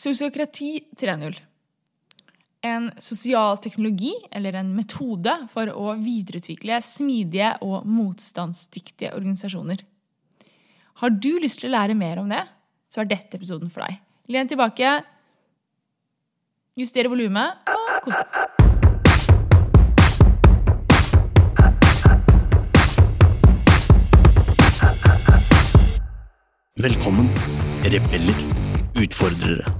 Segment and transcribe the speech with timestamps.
[0.00, 1.34] Sosiokrati 3.0.
[2.62, 9.82] En social teknologi, eller en metode, for å videreutvikle smidige og motstandsdyktige organisasjoner.
[11.02, 12.40] Har du lyst til å lære mer om det,
[12.88, 13.98] så er dette episoden for deg.
[14.32, 14.94] Len tilbake,
[16.80, 18.24] justere volumet og kos deg.
[26.88, 27.28] Velkommen,
[27.84, 28.40] rebeller,
[28.96, 29.79] utfordrere.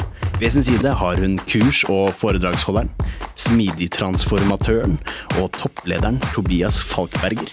[0.41, 2.89] ved sin side har hun kurs- og foredragsholderen,
[3.37, 4.95] smidigtransformatøren
[5.37, 7.51] og topplederen Tobias Falkberger.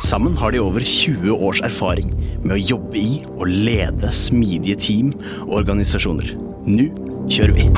[0.00, 5.10] Sammen har de over 20 års erfaring med å jobbe i og lede smidige team
[5.42, 6.32] og organisasjoner.
[6.64, 6.88] Nå
[7.28, 7.68] kjører vi!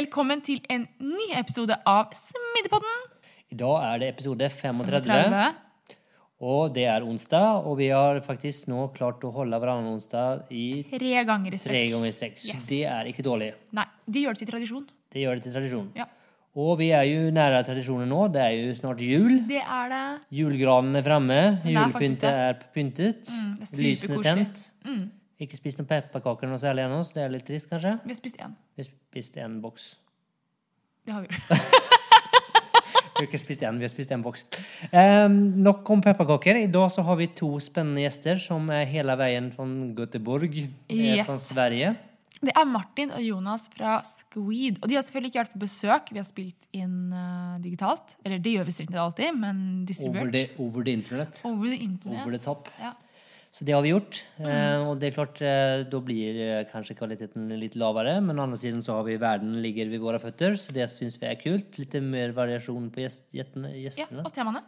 [0.00, 2.96] Velkommen til en ny episode av Smidigpodden.
[3.52, 5.73] I dag er det episode 35, 30.
[6.44, 7.64] Og det er onsdag.
[7.64, 11.62] Og vi har faktisk nå klart å holde hverandre onsdag i Tre ganger i tre
[11.64, 11.94] strekk.
[11.94, 12.36] ganger i strekk.
[12.44, 12.66] Så Yes.
[12.68, 13.52] det er ikke dårlig.
[13.72, 14.84] Nei, de gjør det til tradisjon.
[15.14, 15.88] Det gjør det til tradisjon.
[15.96, 16.06] Ja.
[16.54, 18.20] Og vi er jo nære tradisjonen nå.
[18.30, 19.40] Det er jo snart jul.
[19.48, 20.04] Det er det.
[20.38, 21.40] Julegranen er framme.
[21.64, 21.74] Det.
[21.74, 23.26] er pyntet.
[23.26, 24.22] Mm, det er superkoselig.
[24.22, 24.70] tent.
[24.86, 25.10] Mm.
[25.40, 27.96] Ikke spist noen pepperkaker noe særlig ennå, så det er litt trist, kanskje.
[28.04, 28.54] Vi har spist én.
[28.76, 29.96] Vi har spist en boks.
[31.04, 31.90] Det har vi gjort.
[33.14, 34.42] Vi har ikke spist en, vi har spist en boks.
[34.90, 36.58] Um, nok om pepperkaker.
[36.64, 39.66] I dag så har vi to spennende gjester som er hele veien fra
[40.00, 40.56] Göteborg,
[40.88, 41.26] eh, Yes.
[41.26, 41.94] fra Sverige.
[42.44, 44.82] Det er Martin og Jonas fra Squeed.
[44.82, 46.10] Og de har selvfølgelig ikke vært på besøk.
[46.12, 48.16] Vi har spilt inn eh, digitalt.
[48.24, 50.34] Eller det gjør vi tatt alltid, men distribuert.
[50.34, 51.40] Over over the internet.
[51.44, 52.20] Over the internet.
[52.20, 52.68] Over the top.
[52.80, 52.92] Ja.
[53.54, 54.18] Så det har vi gjort.
[54.40, 54.46] Mm.
[54.50, 58.48] Eh, og det er klart, eh, da blir eh, kanskje kvaliteten litt lavere, men å
[58.48, 61.38] andra siden så har vi verden ligger ved våre føtter, så det syns vi er
[61.38, 61.78] kult.
[61.78, 64.64] Litt mer variasjon på gjest, gjestene, ja, og temaene.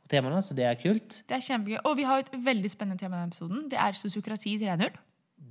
[0.00, 1.20] og temaene, så det er kult.
[1.28, 1.82] Det er kjempegøy.
[1.84, 3.68] Og vi har et veldig spennende tema i denne episoden.
[3.68, 4.98] Det er sosiokrati 3.0.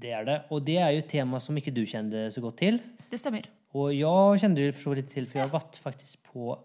[0.01, 0.41] Det er det.
[0.49, 2.81] Og det er jo et tema som ikke du kjente så godt til.
[3.13, 3.45] Det stemmer.
[3.77, 6.55] Og jeg kjente det for så vidt til, for jeg har vært faktisk på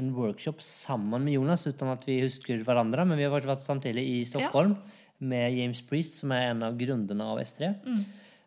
[0.00, 3.64] en workshop sammen med Jonas, uten at vi husker hverandre, men vi har vært, vært
[3.64, 4.78] samtidig i Stockholm
[5.20, 7.72] med James Priest, som er en av grunnene av S3,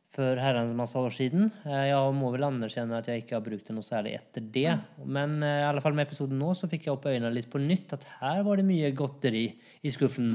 [0.09, 1.52] for herrens masse år siden.
[1.66, 4.80] Eh, Jeg må vel anerkjenne at jeg ikke har brukt det noe særlig etter det,
[5.06, 7.62] men eh, i alle fall med episoden nå så fikk jeg opp øynene litt på
[7.62, 9.44] nytt, at her var det mye godteri
[9.85, 10.31] i skuffen.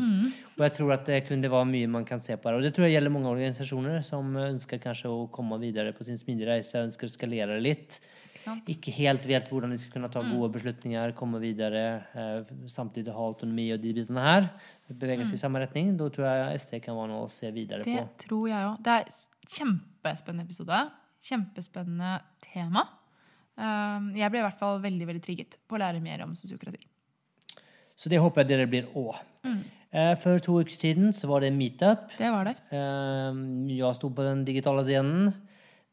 [0.56, 2.60] Og jeg tror at det kunne være mye man kan se på her.
[2.60, 6.16] Og det tror jeg gjelder mange organisasjoner som ønsker kanskje å komme videre på sin
[6.22, 7.98] smidige reise, ønsker å skalere litt
[8.40, 8.64] sant?
[8.68, 11.84] ikke helt vet hvordan de skal kunne ta gode beslutninger, komme videre,
[12.14, 14.48] eh, samtidig ha autonomi og de bitene her,
[14.90, 17.84] bevege seg i samme retning, da tror jeg S3 kan være noe å se videre
[17.84, 18.08] Det på.
[18.26, 18.82] tror jeg òg.
[18.82, 20.90] Det s- kjempespennende episode.
[21.24, 22.20] Kjempespennende
[22.52, 22.82] tema.
[23.56, 26.80] Um, jeg ble i hvert fall veldig veldig trigget på å lære mer om sosiokrati.
[27.96, 29.14] Så det håper jeg dere blir òg.
[29.94, 32.08] Eh, For to uker siden så var det meetup.
[32.18, 32.56] Det var det.
[32.72, 35.32] Eh, Jeg sto på den digitale scenen.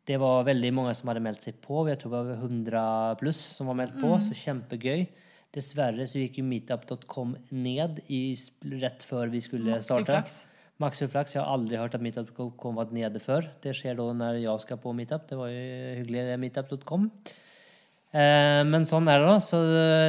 [0.07, 1.84] Det var veldig mange som hadde meldt seg på.
[1.89, 2.85] Jeg tror det var 100
[3.19, 5.06] pluss som var meldt på, så kjempegøy.
[5.51, 8.23] Dessverre så gikk jo meetup.com ned i,
[8.81, 10.07] rett før vi skulle starte.
[10.07, 10.40] Superflaks.
[10.81, 11.35] Max uflaks.
[11.35, 13.51] Jeg har aldri hørt at meetup.com vært nede før.
[13.61, 15.28] Det skjer da når jeg skal på meetup.
[15.29, 15.61] Det var jo
[16.00, 17.06] hyggelig, meetup.com.
[18.11, 19.38] Eh, men sånn er det, da.
[19.44, 19.59] Så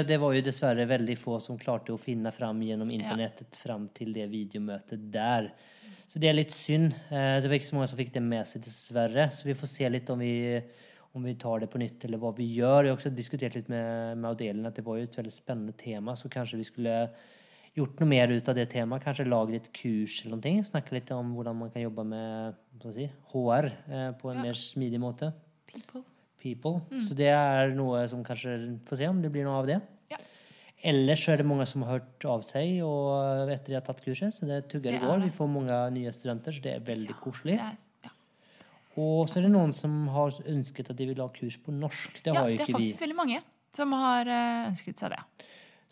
[0.09, 4.15] det var jo dessverre veldig få som klarte å finne fram gjennom internettet fram til
[4.17, 5.51] det videomøtet der.
[6.09, 6.93] Så det er litt synd.
[7.11, 9.29] Eh, det var ikke så mange som fikk det med seg, dessverre.
[9.33, 10.61] Så vi får se litt om vi,
[11.17, 12.85] om vi tar det på nytt, eller hva vi gjør.
[12.85, 15.73] Jeg har også diskutert litt med, med Adelin at det var jo et veldig spennende
[15.79, 16.97] tema, så kanskje vi skulle
[17.77, 19.05] gjort noe mer ut av det temaet.
[19.07, 20.65] Kanskje lage et kurs eller noe.
[20.69, 24.49] Snakke litt om hvordan man kan jobbe med si, HR eh, på en Ja.
[24.51, 25.33] mer smidig måte.
[25.73, 26.03] People.
[26.43, 26.81] People.
[27.01, 29.81] Så det er noe som kanskje Får se om det blir noe av det.
[30.83, 30.91] Ja.
[30.91, 34.03] Ellers så er det mange som har hørt av seg og etter de har tatt
[34.03, 35.19] kurset, så det tugger Det i er går.
[35.23, 35.29] det.
[35.31, 37.57] Vi får mange nye studenter, så det er veldig koselig.
[37.59, 38.11] Det er, ja.
[38.97, 42.19] Og så er det noen som har ønsket at de vil ha kurs på norsk.
[42.25, 42.93] Det ja, har jo det er ikke vi.
[43.01, 43.41] veldig mange
[43.73, 45.23] som har eh, ønsket seg det.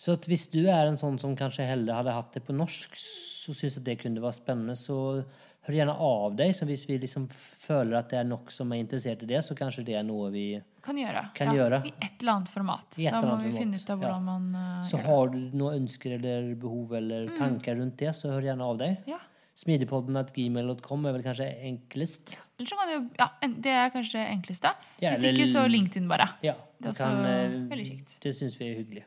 [0.01, 2.91] Så att hvis du är en sån som kanske hellre hade haft det på norsk,
[2.97, 5.23] så syns att det kunde vara spännande, så
[5.63, 6.55] hör gärna av dig.
[6.55, 7.29] Så hvis vi liksom
[7.59, 10.33] føler at det är något som är intresserad i det, så kanske det är något
[10.33, 11.29] vi Kan göra.
[11.35, 11.83] Kan göra.
[11.87, 12.99] I ett eller annet format.
[12.99, 14.21] I et så eller vi format, ja.
[14.21, 15.03] man uh, Så det.
[15.03, 18.97] har du noen ønsker eller behov eller tankar runt det, så hør gjerne av deg.
[19.07, 19.19] Ja.
[19.61, 22.39] Gmail.com er vel kanskje enklest.
[22.59, 23.29] Eller så kan du, ja,
[23.61, 24.73] det er kanskje det enkleste.
[25.03, 26.31] Ja, ikke, så LinkedIn bare.
[26.41, 28.17] Ja, Det kan, eh, veldig kjekt.
[28.23, 29.05] Det syns vi er hyggelig.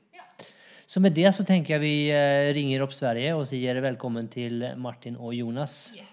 [0.85, 4.61] Så med det så tenker jeg vi eh, ringer opp Sverige og sier velkommen til
[4.77, 5.95] Martin og Jonas.
[5.97, 6.12] Yes.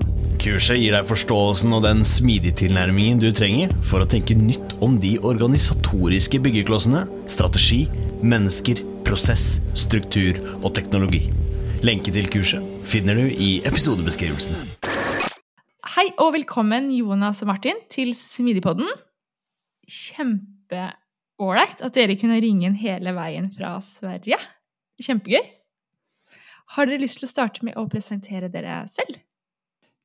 [0.41, 4.95] Kurset gir deg forståelsen og den smidige tilnærmingen du trenger for å tenke nytt om
[4.97, 7.83] de organisatoriske byggeklossene, strategi,
[8.25, 11.27] mennesker, prosess, struktur og teknologi.
[11.85, 14.57] Lenke til kurset finner du i episodebeskrivelsen.
[15.93, 18.89] Hei og velkommen, Jonas og Martin, til Smidigpodden.
[19.85, 24.41] Kjempeålreit at dere kunne ringe inn hele veien fra Sverige.
[25.05, 25.43] Kjempegøy.
[26.73, 29.21] Har dere lyst til å starte med å presentere dere selv?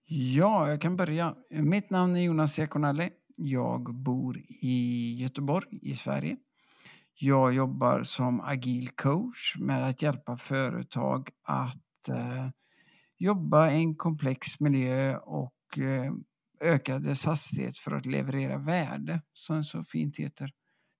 [0.08, 1.34] Ja, jag kan börja.
[1.50, 3.10] Mitt namn är Jonas Jakonelli.
[3.36, 6.36] Jag bor i Göteborg i Sverige.
[7.14, 12.48] Jag jobbar som agil coach med att hjälpa företag att eh,
[13.18, 16.12] jobba i en komplex miljö och eh,
[16.60, 20.50] öka dess hastighet för att leverera värde, som det så fint heter,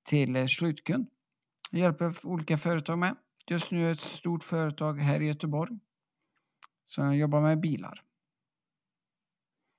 [0.08, 1.08] till eh, slutkund.
[1.70, 3.16] Jag hjälper olika företag med.
[3.50, 5.78] Just nu är ett stort företag här i Göteborg
[6.86, 8.05] som jobbar med bilar.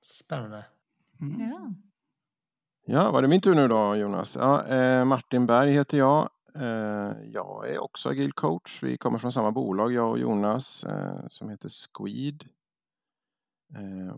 [0.00, 0.64] Spennende.
[1.20, 1.40] Mm.
[1.40, 1.72] Ja.
[2.86, 4.36] Ja, var det min tur nu då Jonas?
[4.36, 6.30] Ja, eh, Martin Berg heter jag.
[6.54, 8.82] Eh, jag är också agil coach.
[8.82, 12.44] Vi kommer från samma bolag, jag och Jonas, eh, som heter Squid.
[13.74, 14.16] Eh,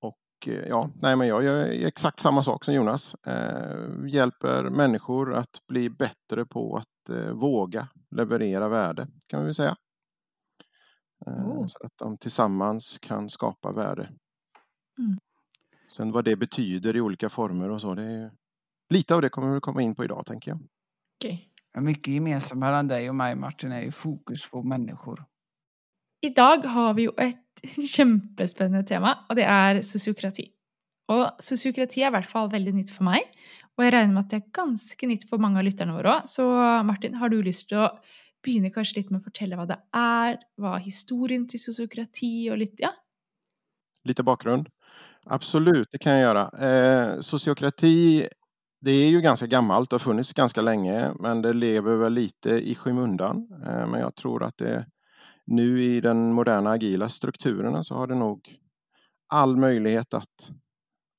[0.00, 3.14] och eh, ja, nej men jag gör exakt samma sak som Jonas.
[3.26, 9.54] Eh, hjälper människor att bli bättre på att eh, våga leverera värde, kan vi väl
[9.54, 9.76] säga.
[11.26, 11.66] Eh, Oh.
[11.66, 14.08] Så att de tillsammans kan skapa värde.
[14.98, 15.18] Mm.
[15.96, 18.30] Sen vad det betyder i olika former och så, det är
[18.90, 20.60] lite av det kommer vi komma in på idag tänker jag.
[21.72, 25.24] Ja, Mycket gemensamt mellan dig och mig Martin är ju fokus på människor.
[26.20, 30.46] I dag har vi jo et kjempespennende tema, og det er sosiokrati.
[31.12, 33.26] Og sosiokrati er i hvert fall veldig nytt for meg,
[33.76, 36.30] og jeg regner med at det er ganske nytt for mange av våre òg.
[36.30, 36.46] Så
[36.88, 37.90] Martin, har du lyst til å
[38.44, 42.80] begynne kanskje litt med å fortelle hva det hva er historien til sosiokrati, og litt
[42.80, 42.94] Ja?
[44.04, 44.68] Lite bakgrund.
[45.26, 46.68] Absolut, det kan jag göra.
[46.68, 48.28] Eh, sociokrati,
[48.80, 52.50] det är ju ganska gammalt och har funnits ganska länge, men det lever väl lite
[52.50, 53.48] i skymundan.
[53.66, 54.86] Eh, men jag tror att det
[55.46, 58.58] nu i den moderna agila strukturerna så har det nog
[59.28, 60.50] all möjlighet att,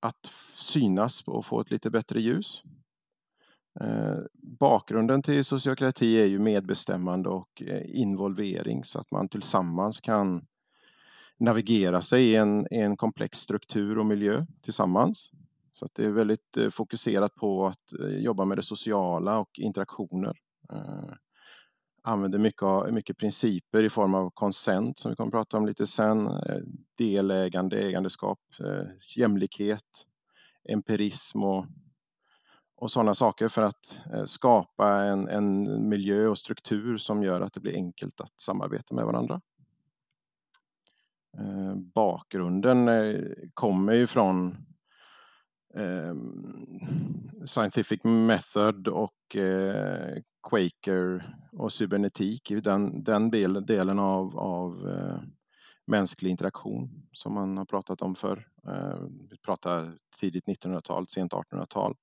[0.02, 0.26] att
[0.56, 2.62] synas och få ett lite bättre ljus.
[3.82, 4.18] Eh,
[4.60, 10.46] bakgrunden till sociokrati är ju medbestämmande och eh, involvering så att man tillsammans kan
[11.40, 15.32] navigera sig i en, i en komplex struktur och miljö tillsammans.
[15.74, 19.60] Så att det är väldigt eh, fokuserat på att eh, jobba med det sociala och
[19.60, 20.38] interaktioner.
[20.74, 21.14] Eh,
[22.04, 25.88] använder mycket, mycket principer i form av konsent som vi kommer att prata om lite
[25.88, 26.30] sen.
[26.98, 28.40] Delägande, ägandeskap,
[29.18, 30.06] jämlikhet,
[30.70, 31.66] empirism och,
[32.76, 37.60] och sådana saker för att skapa en, en miljö och struktur som gör att det
[37.60, 39.42] blir enkelt att samarbeta med varandra.
[41.40, 43.22] Eh, bakgrunden eh,
[43.54, 44.58] kommer ju från
[45.76, 46.16] eh,
[47.46, 50.18] scientific method och eh,
[50.50, 55.20] Quaker och cybernetik, den, den del, delen av, av eh,
[55.88, 59.00] mänsklig interaktion som man har pratat om för eh,
[59.30, 61.96] Vi pratar tidigt 1900-tal, sent 1800-tal.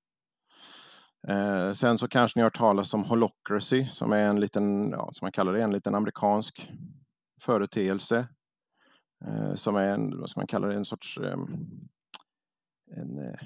[1.27, 5.09] Eh, sen så kanske ni har hört talas om holocracy som är en liten, ja,
[5.13, 6.71] som man kallar det, en liten amerikansk
[7.41, 8.27] företeelse
[9.55, 11.37] som är en, vad ska man kalla det, en sorts eh,
[12.91, 13.39] en, eh,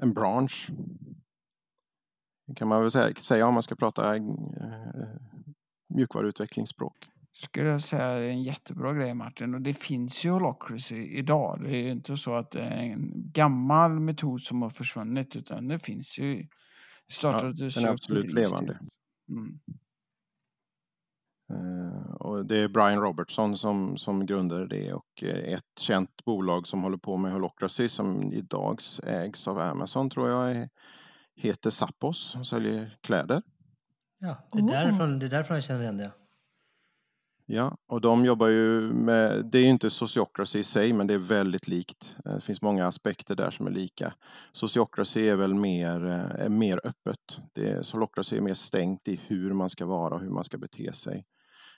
[0.00, 0.70] en bransch.
[2.46, 4.22] Det kan man väl säga, säga om man ska prata eh,
[5.94, 7.08] mjukvaruutvecklingsspråk.
[7.32, 9.54] Skulle jag säga är en jättebra grej Martin.
[9.54, 11.60] Och det finns ju holocracy idag.
[11.62, 15.78] Det är inte så att det är en gammal metod som har försvunnit utan det
[15.78, 16.40] finns ju.
[16.40, 16.46] Ja,
[17.14, 18.78] Startade den är absolut levande.
[19.28, 19.60] Mm.
[22.18, 26.82] Och det är Brian Robertson som, som grundade det och eh, ett känt bolag som
[26.82, 30.68] håller på med Holocracy som idag ägs av Amazon tror jag
[31.36, 33.42] heter Zappos som säljer kläder.
[34.18, 36.10] Ja, det är, därifrån, det är därifrån jag känner igen det.
[37.46, 41.14] Ja, och de jobbar ju med, det är ju inte Sociocracy i sig, men det
[41.14, 42.16] är väldigt likt.
[42.24, 44.14] Eh, det finns många aspekter där som är lika.
[44.52, 47.40] Sociocracy är väl mer, eh, är mer öppet.
[47.52, 50.92] Det Solocracy är mer stängt i hur man ska vara och hur man ska bete
[50.92, 51.26] sig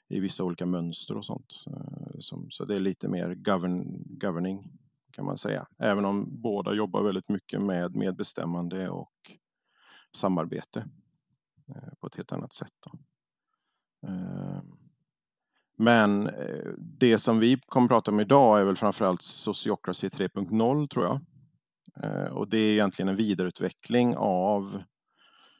[0.08, 1.64] i vissa olika mönster och sånt.
[1.66, 4.70] Eh, så det är lite mer govern, governing
[5.12, 5.66] kan man säga.
[5.78, 9.12] Även om båda jobbar väldigt mycket med medbestämmande och
[10.16, 10.84] samarbete
[12.00, 12.72] på ett helt annat sätt.
[12.80, 12.98] Då.
[15.76, 20.88] Men eh, det som vi kommer att prata om idag är väl framförallt Sociocracy 3.0
[20.88, 21.20] tror jag.
[22.02, 24.82] Eh, och det är egentligen en vidareutveckling av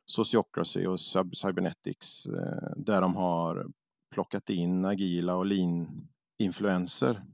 [0.07, 1.01] Sociocracy och
[1.37, 3.67] Cybernetics eh, där de har
[4.11, 7.25] plockat in agila och lean-influenser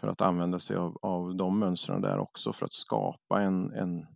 [0.00, 4.06] för att använda sig av, av de mönstren där också för att skapa en, en,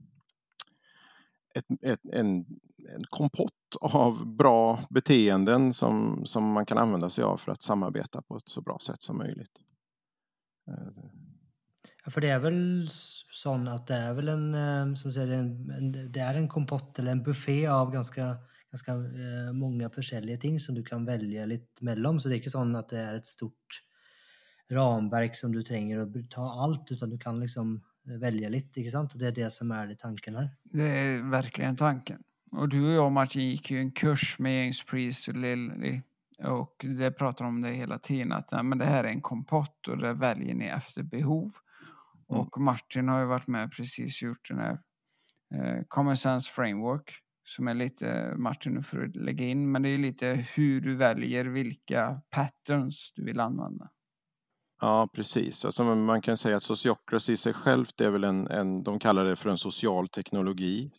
[1.54, 2.46] ett, ett, en,
[2.94, 8.22] en kompott av bra beteenden som, som man kan använda sig av för att samarbeta
[8.22, 9.58] på ett så bra sätt som möjligt.
[12.04, 12.88] Ja, för det är väl
[13.32, 17.12] så att det är väl en, eh, som säger, en, det är en kompott eller
[17.12, 18.36] en buffé av ganska,
[18.72, 22.20] ganska eh, många försäljliga ting som du kan välja lite mellan.
[22.20, 23.82] Så det är inte så att det är ett stort
[24.70, 29.12] ramverk som du tränger att ta allt utan du kan liksom välja lite, inte sant?
[29.14, 30.50] Det är det som är tanken här.
[30.62, 32.22] Det är verkligen tanken.
[32.50, 36.02] Och du och jag Martin gick ju en kurs med James Priest och Lilly
[36.44, 39.88] och det pratar om det hela tiden att nej, men det här är en kompott
[39.88, 41.52] och det väljer ni efter behov.
[42.30, 42.42] Mm.
[42.42, 44.78] Och Martin har ju varit med precis gjort den här
[45.54, 47.12] eh, Common Sense Framework
[47.44, 51.44] som är lite, Martin nu får lägga in, men det är lite hur du väljer
[51.44, 53.88] vilka patterns du vill använda.
[54.80, 55.64] Ja, precis.
[55.64, 59.24] Alltså man kan säga att sociocracy i sig självt är väl en, en, de kallar
[59.24, 60.90] det för en social teknologi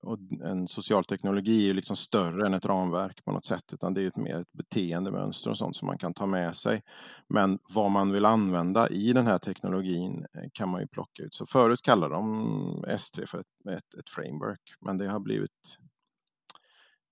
[0.00, 4.02] och en social teknologi är liksom större än ett ramverk på något sätt, utan det
[4.02, 6.82] är ett mer ett beteendemönster och sånt som man kan ta med sig.
[7.28, 11.34] Men vad man vill använda i den här teknologin eh, kan man ju plocka ut.
[11.34, 15.78] Så förut kallade de S3 för ett, ett, ett framework, men det har blivit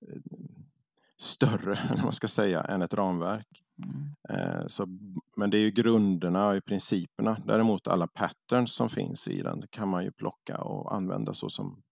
[0.09, 0.21] eh,
[1.19, 3.63] större, eller man ska säga, än ett ramverk.
[3.83, 4.69] Mm.
[4.69, 4.87] Så,
[5.37, 7.37] men det är ju grunderna och principerna.
[7.47, 11.83] Däremot alla patterns som finns i den kan man ju plocka och använda så som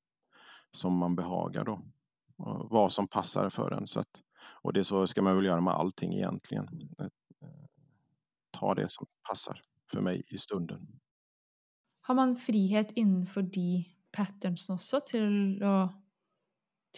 [0.73, 1.83] som man behagar då.
[2.37, 3.87] Och vad som passar för en.
[3.87, 4.23] Så att,
[4.63, 6.69] och det så ska man väl göra med allting egentligen.
[7.01, 7.07] Eh,
[8.51, 11.01] ta det som passar för mig i stunden.
[12.01, 13.85] Har man frihet inför de
[14.17, 15.93] patterns också till att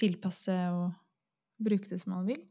[0.00, 0.92] tillpassa och
[1.58, 2.44] bruka det som man vill?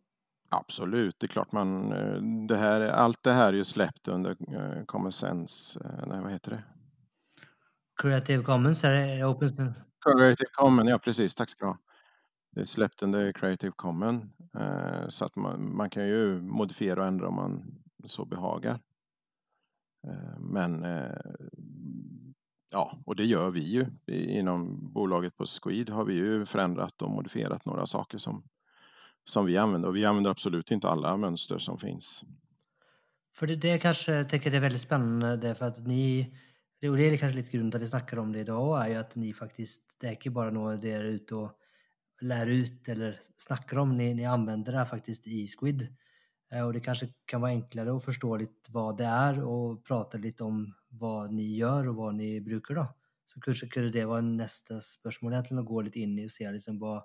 [0.51, 4.31] Absolut, det är klart man, eh, det här, allt det här är ju släppt under
[4.31, 6.63] uh, Common Sense, nej vad heter det?
[8.01, 11.77] Creative Commons, är det open Creative Common, ja precis, tack ska du ha.
[12.51, 17.07] Det är släppt under Creative Common eh, så att man, man, kan ju modifiera och
[17.07, 18.79] ändra om man så behagar.
[20.07, 21.31] Eh, men eh,
[22.71, 23.85] ja, och det gör vi ju.
[24.07, 28.43] Inom bolaget på Squid har vi ju förändrat och modifierat några saker som,
[29.25, 32.23] som vi använder och vi använder absolut inte alla mönster som finns.
[33.35, 36.33] För det, det kanske tänker det är väldigt spännande för att ni
[36.88, 39.15] och det är kanske lite grunden att vi snackar om det idag, är ju att
[39.15, 41.51] ni faktiskt, det är inte bara något där är ute och
[42.21, 45.95] lär ut eller snackar om, ni, ni använder det här faktiskt i Squid.
[46.51, 50.17] Eh, och det kanske kan vara enklare att förstå lite vad det är och prata
[50.17, 52.95] lite om vad ni gör och vad ni brukar då.
[53.25, 56.51] Så kanske kunde det vara nästa spörsmål egentligen att gå lite in i och se
[56.51, 56.98] liksom vad,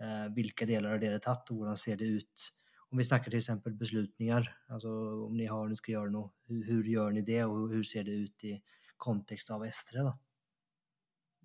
[0.00, 2.52] eh, vilka delar av det är tagit och hur ser det ut.
[2.90, 4.88] Om vi snackar till exempel beslutningar, alltså
[5.26, 8.04] om ni har, ni ska göra något, hur, hur gör ni det och hur ser
[8.04, 8.62] det ut i
[9.00, 9.98] kontext av Estre.
[9.98, 10.18] Då.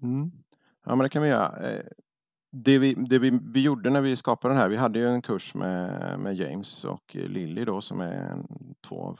[0.01, 0.31] Mm.
[0.85, 1.69] Ja, men det kan vi göra.
[1.69, 1.85] Eh,
[2.51, 5.21] det, vi, det vi, vi gjorde när vi skapade den här, vi hade ju en
[5.21, 8.43] kurs med, med James och Lilly då som är
[8.87, 9.19] två av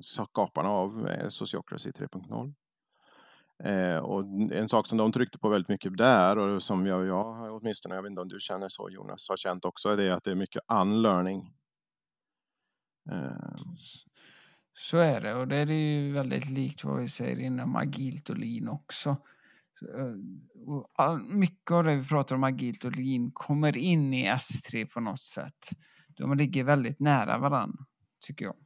[0.00, 2.54] skaparna av eh, Sociocracy 3.0.
[3.58, 4.20] Eh, och
[4.52, 8.02] en sak som de tryckte på väldigt mycket där och som jag, jag åtminstone, jag
[8.02, 10.34] vet inte om du känner så Jonas, har känt också, är det att det är
[10.34, 11.52] mycket unlearning.
[13.10, 13.56] Eh,
[14.78, 18.38] så är det och det är ju väldigt likt vad vi säger inom agilt och
[18.38, 19.16] lean också.
[19.98, 25.00] Eh, mycket av det vi pratar om agilt och lean kommer in i S3 på
[25.00, 25.68] något sätt.
[26.08, 27.84] De ligger väldigt nära varandra,
[28.20, 28.56] tycker jag.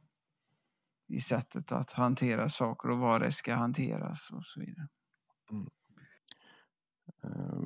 [1.07, 4.87] I sättet att hantera saker och var det ska hanteras och så vidare.
[5.51, 5.67] Mm.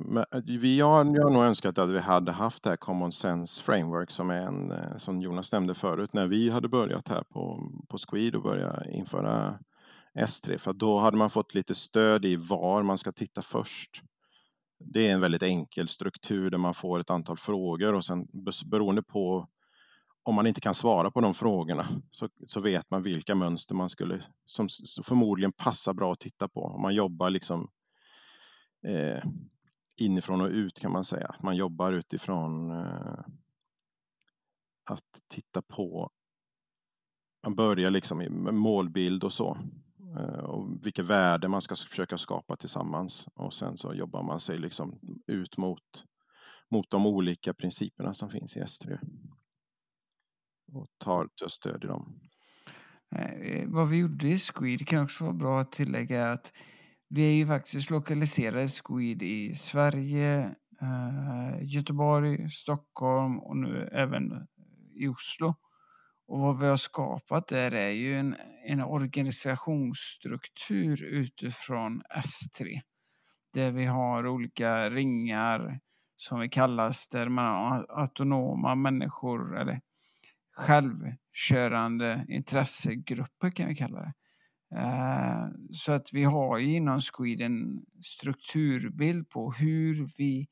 [0.04, 3.12] Men eh, vi har, jag har nog önskat att vi hade haft det här Common
[3.12, 7.22] Sense Framework som, är en, eh, som Jonas nämnde förut när vi hade börjat här
[7.22, 9.58] på, på Squid och börjat införa
[10.18, 14.02] S3 för då hade man fått lite stöd i var man ska titta först.
[14.78, 18.28] Det är en väldigt enkel struktur där man får ett antal frågor och sen
[18.64, 19.48] beroende på
[20.22, 23.88] om man inte kan svara på de frågorna så, så vet man vilka mönster man
[23.88, 24.68] skulle, som
[25.04, 26.60] förmodligen passar bra att titta på.
[26.60, 27.68] Om man jobbar liksom
[28.86, 29.22] eh,
[29.96, 31.34] inifrån och ut kan man säga.
[31.42, 33.18] Man jobbar utifrån eh,
[34.84, 36.10] att titta på,
[37.46, 39.58] man börjar liksom med målbild och så.
[40.18, 43.28] Eh, och vilka värden man ska försöka skapa tillsammans.
[43.34, 46.04] Och sen så jobbar man sig liksom ut mot,
[46.70, 48.98] mot de olika principerna som finns i S3.
[50.72, 52.20] Och tar, stöd i dem.
[53.16, 56.52] Eh, vad vi gjorde i Squid kan också vara bra att tillägga att
[57.08, 64.38] vi är ju faktiskt lokaliserade Squid i Sverige, eh, Göteborg, Stockholm och nu även eh,
[64.94, 65.54] i Oslo.
[66.28, 68.36] Och vad vi har skapat där är ju en,
[68.66, 72.80] en organisationsstruktur utifrån S3.
[73.54, 75.80] Där vi har olika ringar
[76.16, 79.80] som vi kallas, där man har autonoma människor eller
[80.56, 84.12] självkörande intressegrupper kan vi kalla det.
[84.74, 90.48] Eh, så att vi har inom Sweden strukturbild på hur vi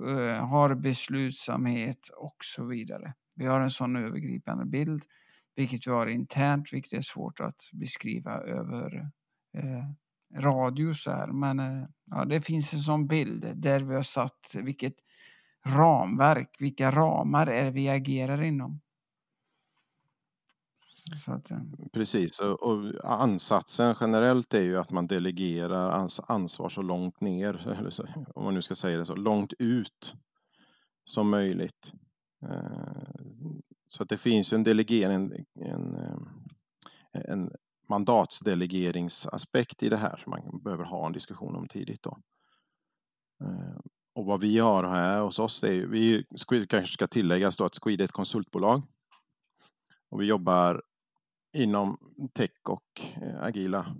[0.00, 3.14] eh, har beslutsamhet och så vidare.
[3.34, 5.04] Vi har en sån övergripande bild,
[5.56, 9.10] vilket vi har internt, vilket är svårt att beskriva över
[9.56, 11.26] eh, radio så här.
[11.28, 14.94] Men ja, det finns en sån bild där vi har satt vilket
[15.66, 18.81] ramverk, vilka ramar är vi agerar inom.
[21.26, 21.50] Att.
[21.50, 21.58] Eh,
[21.92, 27.86] Precis, och, och, ansatsen generellt är ju att man delegerar ans ansvar så långt ner,
[27.90, 30.14] så, om man nu ska säga det så, långt ut
[31.04, 31.92] som möjligt.
[32.48, 33.12] Eh,
[33.88, 36.16] så att det finns ju en delegering, en, eh,
[37.12, 37.50] en
[37.88, 42.02] mandatsdelegeringsaspekt i det här som man behöver ha en diskussion om tidigt.
[42.02, 42.18] Då.
[43.44, 43.78] Eh,
[44.14, 47.64] och vad vi har här hos oss, det är, vi Squid kanske ska tilläggas då
[47.64, 48.82] att Squid är ett konsultbolag.
[50.10, 50.82] Och vi jobbar
[51.52, 51.98] inom
[52.32, 53.96] tech och eh, agila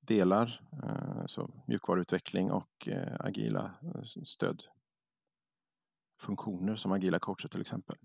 [0.00, 7.96] delar, eh, så mjukvaruutveckling och eh, agila eh, stödfunktioner som agila coacher till exempel.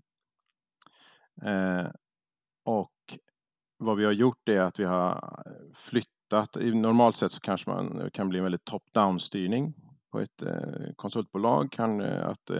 [1.42, 1.86] Eh,
[2.64, 3.18] och
[3.78, 5.42] vad vi har gjort är att vi har
[5.74, 9.74] flyttat, normalt sett så kanske man kan bli en väldigt top-down styrning
[10.10, 12.50] på ett eh, konsultbolag, kan att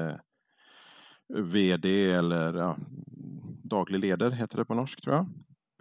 [1.29, 2.77] VD eller ja,
[3.63, 5.27] daglig ledare heter det på norsk tror jag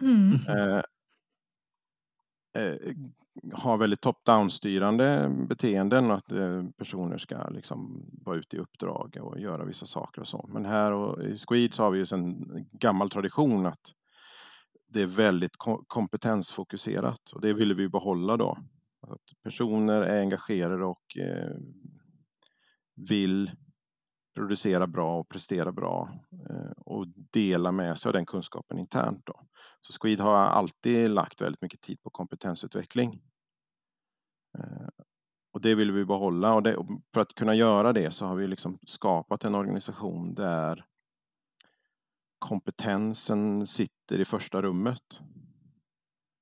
[0.04, 0.34] Mm.
[0.48, 0.82] Eh,
[2.62, 2.94] eh,
[3.52, 9.40] har väldigt top-down-styrande beteenden och att eh, personer ska liksom vara ute i uppdrag och
[9.40, 10.48] göra vissa saker och så.
[10.52, 13.92] Men här och i Squid så har vi ju en gammal tradition att
[14.88, 18.58] det är väldigt kompetensfokuserat och det vill vi behålla då.
[19.00, 21.56] Att personer är engagerade och eh,
[22.94, 23.50] vill
[24.34, 26.08] producera bra och prestera bra
[26.50, 29.22] eh, och dela med sig av den kunskapen internt.
[29.26, 29.40] Då.
[29.86, 33.22] Så Squid har alltid lagt väldigt mycket tid på kompetensutveckling.
[34.58, 34.88] Eh,
[35.52, 36.76] och det vill vi behålla och det,
[37.14, 40.84] för att kunna göra det så har vi liksom skapat en organisation där
[42.38, 45.20] kompetensen sitter i första rummet.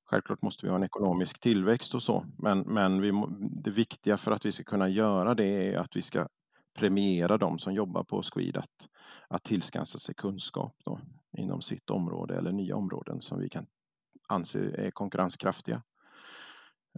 [0.04, 3.12] Självklart måste vi ha en ekonomisk tillväxt och så, men, men vi,
[3.64, 6.28] det viktiga för att vi ska kunna göra det är att vi ska
[6.74, 8.88] premiera de som jobbar på Squid att,
[9.28, 11.00] att tillskansa sig kunskap då,
[11.38, 13.66] inom sitt område eller nya områden som vi kan
[14.28, 15.82] anse är konkurrenskraftiga.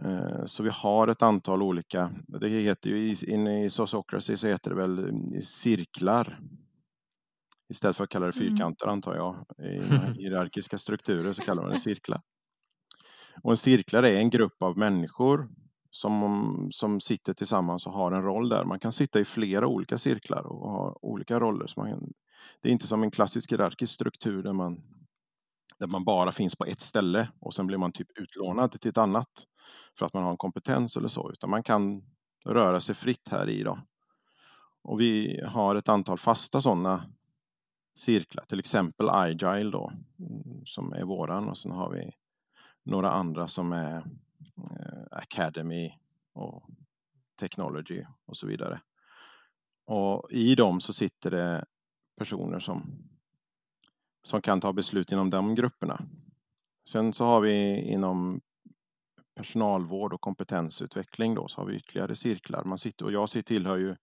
[0.03, 4.69] Eh, så vi har ett antal olika, det heter ju inne i Sociocracy så heter
[4.69, 6.39] det väl mm, cirklar.
[7.69, 8.49] Istället för att kalla det mm.
[8.49, 9.45] fyrkanter antar jag.
[9.59, 9.81] I
[10.21, 12.21] hierarkiska strukturer så kallar man det cirklar.
[13.43, 15.49] Och en cirklar är en grupp av människor
[15.95, 18.63] som, som sitter tillsammans och har en roll där.
[18.63, 21.67] Man kan sitta i flera olika cirklar och ha olika roller.
[21.67, 22.13] Så man,
[22.61, 24.81] det är inte som en klassisk hierarkisk struktur där man,
[25.79, 28.97] där man bara finns på ett ställe och sen blir man typ utlånad till ett
[28.97, 29.29] annat
[29.99, 32.03] för att man har en kompetens eller så, utan man kan
[32.45, 33.63] röra sig fritt här i.
[33.63, 33.79] Då.
[34.83, 37.03] Och vi har ett antal fasta sådana
[37.97, 42.11] cirklar, till exempel Agile då, mm, som är våran och sen har vi
[42.83, 43.97] några andra som är
[44.57, 45.93] eh, Academy
[46.33, 46.69] och
[47.39, 48.81] Technology och så vidare.
[49.85, 51.65] Och i dem så sitter det
[52.17, 53.03] personer som,
[54.23, 56.01] som kan ta beslut inom de grupperna.
[56.87, 58.41] Sen så har vi inom
[59.35, 62.63] personalvård och kompetensutveckling då, så har vi ytterligare cirklar.
[62.63, 63.95] Man sitter, och jag tillhör ju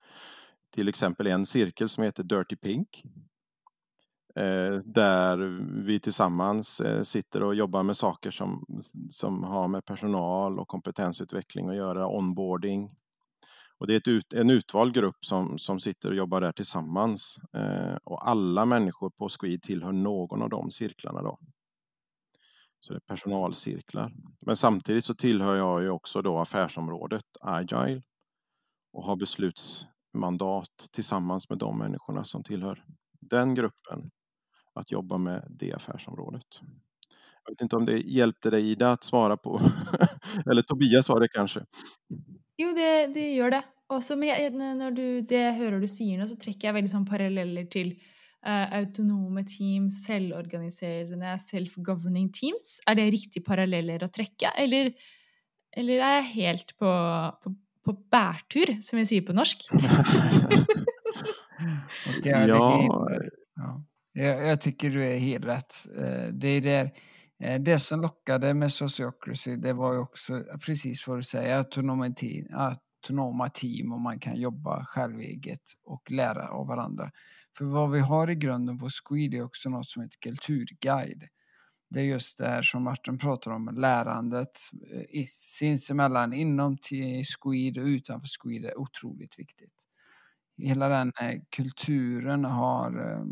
[0.71, 3.05] till exempel en cirkel som heter Dirty Pink.
[4.37, 5.37] Eh, där
[5.85, 8.65] vi tillsammans eh, sitter och jobbar med saker som,
[9.11, 12.91] som har med personal och kompetensutveckling att göra, onboarding.
[13.79, 17.39] Och det är ett ut, en utvald grupp som, som sitter och jobbar där tillsammans.
[17.53, 21.23] Eh, och alla människor på Squid tillhör någon av de cirklarna.
[21.23, 21.39] Då.
[22.81, 24.13] Så det är personalcirklar.
[24.41, 28.03] Men samtidigt så tillhör jag ju också då affärsområdet Agile
[28.93, 32.85] och har beslutsmandat tillsammans med de människorna som tillhör
[33.21, 34.11] den gruppen
[34.75, 36.47] att jobba med det affärsområdet.
[37.45, 39.61] Jag vet inte om det hjälpte dig Ida att svara på,
[40.51, 41.61] eller Tobias var det kanske?
[42.57, 43.63] Jo, det, det gör det.
[43.87, 47.07] Och så, men när du, det hör du säger nu så träcker jag väldigt sån
[47.07, 47.93] paralleller till
[48.47, 52.81] uh, autonoma teams, självorganiserande, self-governing teams.
[52.87, 54.93] Är det riktigt paralleller att träcka eller,
[55.77, 56.87] eller är jag helt på,
[57.43, 57.55] på,
[57.85, 59.69] på bärtur, som jag säger på norsk?
[62.25, 62.89] ja, ja.
[63.57, 63.85] ja.
[64.13, 65.75] Jag, jag, tycker du är helt rätt.
[65.99, 66.93] Eh, det är där,
[67.39, 72.11] eh, det som lockade med Sociocracy, det var ju också precis vad du säger, autonoma
[72.11, 77.11] team, autonoma team och man kan jobba själveget och lära av varandra.
[77.59, 81.29] För vad vi har i grunden på Squid är också något som heter kulturguide.
[81.91, 84.59] Det är just det här som Martin pratar om, lärandet
[84.93, 86.79] eh, sinsemellan inom
[87.39, 89.75] Squid och utanför Squid är otroligt viktigt.
[90.59, 91.13] Hela den
[91.51, 93.25] kulturen har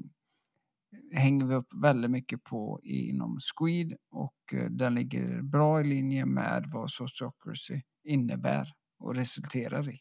[1.13, 6.27] hänger vi upp väldigt mycket på inom Squid och eh, den ligger bra i linje
[6.27, 9.99] med vad Sociocracy innebär och resulterar i.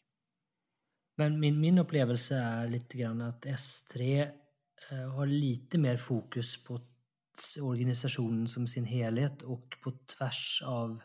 [1.16, 4.20] Men min, min upplevelse är lite grann att S3
[4.90, 6.80] eh, har lite mer fokus på
[7.60, 11.02] organisationen som sin helhet och på tvärs av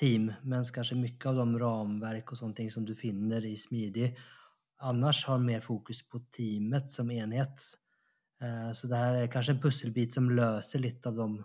[0.00, 4.16] team, men kanske mycket av de ramverk och sånt som du finner i Smidig
[4.78, 7.60] annars har mer fokus på teamet som enhet.
[8.42, 11.44] Eh, så det här är kanske en pusselbit som löser lite av de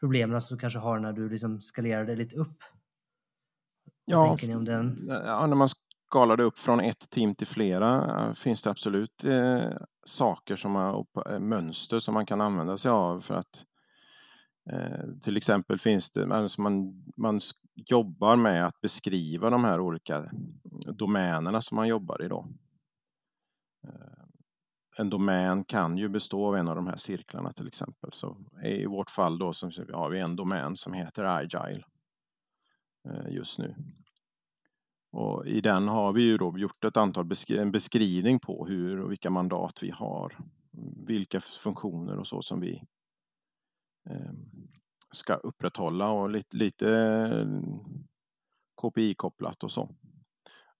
[0.00, 2.62] problemen som du kanske har när du liksom skalerar det lite upp.
[4.04, 5.08] Vad ja, tänker den?
[5.26, 5.68] Ja, när man
[6.06, 9.60] skalar det upp från ett team till flera eh, finns det absolut eh,
[10.06, 13.64] saker som har, eh, mönster som man kan använda sig av för att
[14.70, 17.40] eh, till exempel finns det, alltså man, man
[17.74, 20.30] jobbar med att beskriva de här olika
[20.92, 22.46] domänerna som man jobbar i då
[25.00, 28.10] en domän kan ju bestå av en av de här cirklarna till exempel.
[28.12, 31.84] Så I vårt fall då så har vi en domän som heter Agile
[33.08, 33.74] eh, just nu.
[35.12, 39.00] Och I den har vi ju då gjort ett antal beskri en beskrivning på hur
[39.00, 40.36] och vilka mandat vi har,
[41.06, 42.82] vilka funktioner och så som vi
[44.10, 44.32] eh,
[45.10, 47.46] ska upprätthålla och lite, lite eh,
[48.82, 49.94] KPI-kopplat och så.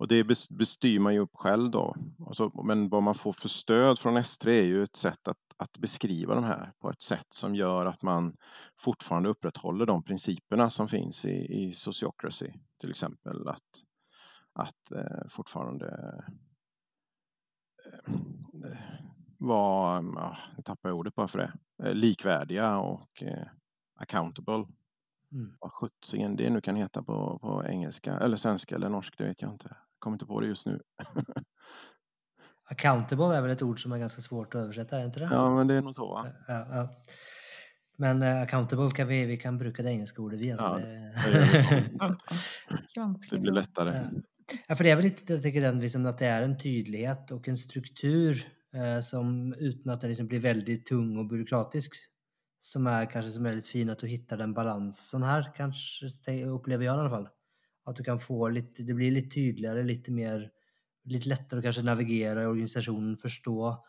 [0.00, 1.96] Och det bestyr man ju upp själv då.
[2.26, 5.78] Alltså, men vad man får för stöd från S3 är ju ett sätt att, att
[5.78, 8.36] beskriva de här på ett sätt som gör att man
[8.78, 12.52] fortfarande upprätthåller de principerna som finns i, i sociocracy.
[12.80, 13.84] Till exempel att,
[14.52, 15.88] att eh, fortfarande
[17.86, 18.74] eh,
[19.38, 21.52] vara, ja, jag tappar ordet bara för det,
[21.88, 23.46] eh, likvärdiga och eh,
[23.94, 24.66] accountable.
[25.32, 25.56] Mm.
[25.60, 29.42] Vad sjuttsingen det nu kan heta på, på engelska eller svenska eller norska, det vet
[29.42, 30.80] jag inte kommer inte på det just nu.
[32.64, 35.28] Accountable är väl ett ord som är ganska svårt att översätta, är det inte det?
[35.30, 36.26] Ja, men det är nog så va?
[36.48, 36.88] Ja, ja.
[37.96, 40.52] Men uh, accountable kan vi, vi kan bruka det engelska ordet vi.
[40.52, 40.78] Alltså ja,
[42.94, 43.30] det...
[43.30, 44.10] det blir lättare.
[44.68, 44.74] Ja.
[44.74, 47.48] för det är väl lite, jag tycker den, liksom, att det är en tydlighet och
[47.48, 51.92] en struktur eh, som utan att den liksom blir väldigt tung och byråkratisk
[52.60, 56.06] som är kanske som är väldigt fin att du hittar den balansen här kanske
[56.44, 57.28] upplever jag i alla fall.
[57.84, 60.50] Att du kan få lite, det blir lite tydligare, lite mer,
[61.04, 63.84] lite lättare att kanske navigera i organisationen, förstå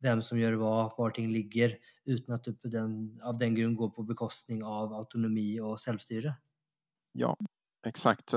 [0.00, 3.90] vem som gör vad, var ting ligger utan att du den, av den grund går
[3.90, 6.34] på bekostning av autonomi och självstyre.
[7.12, 7.36] Ja,
[7.86, 8.34] exakt.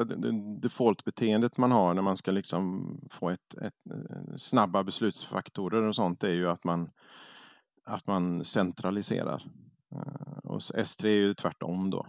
[0.61, 6.23] Default-beteendet man har när man ska liksom få ett, ett, eh, snabba beslutsfaktorer och sånt
[6.23, 6.89] är ju att man,
[7.83, 9.43] att man centraliserar.
[9.91, 12.07] Eh, och S3 är ju tvärtom då.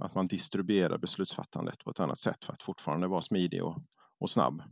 [0.00, 3.82] Att man distribuerar beslutsfattandet på ett annat sätt för att fortfarande vara smidig och,
[4.18, 4.62] och snabb.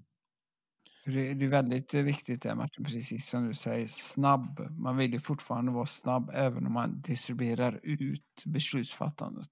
[1.07, 4.61] Det är väldigt viktigt det Martin, precis som du säger, snabb.
[4.71, 9.51] Man vill ju fortfarande vara snabb även om man distribuerar ut beslutsfattandet.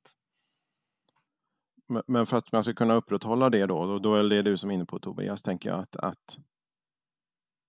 [2.06, 4.74] Men för att man ska kunna upprätthålla det då, då är det du som är
[4.74, 6.38] inne på Tobias, tänker jag att, att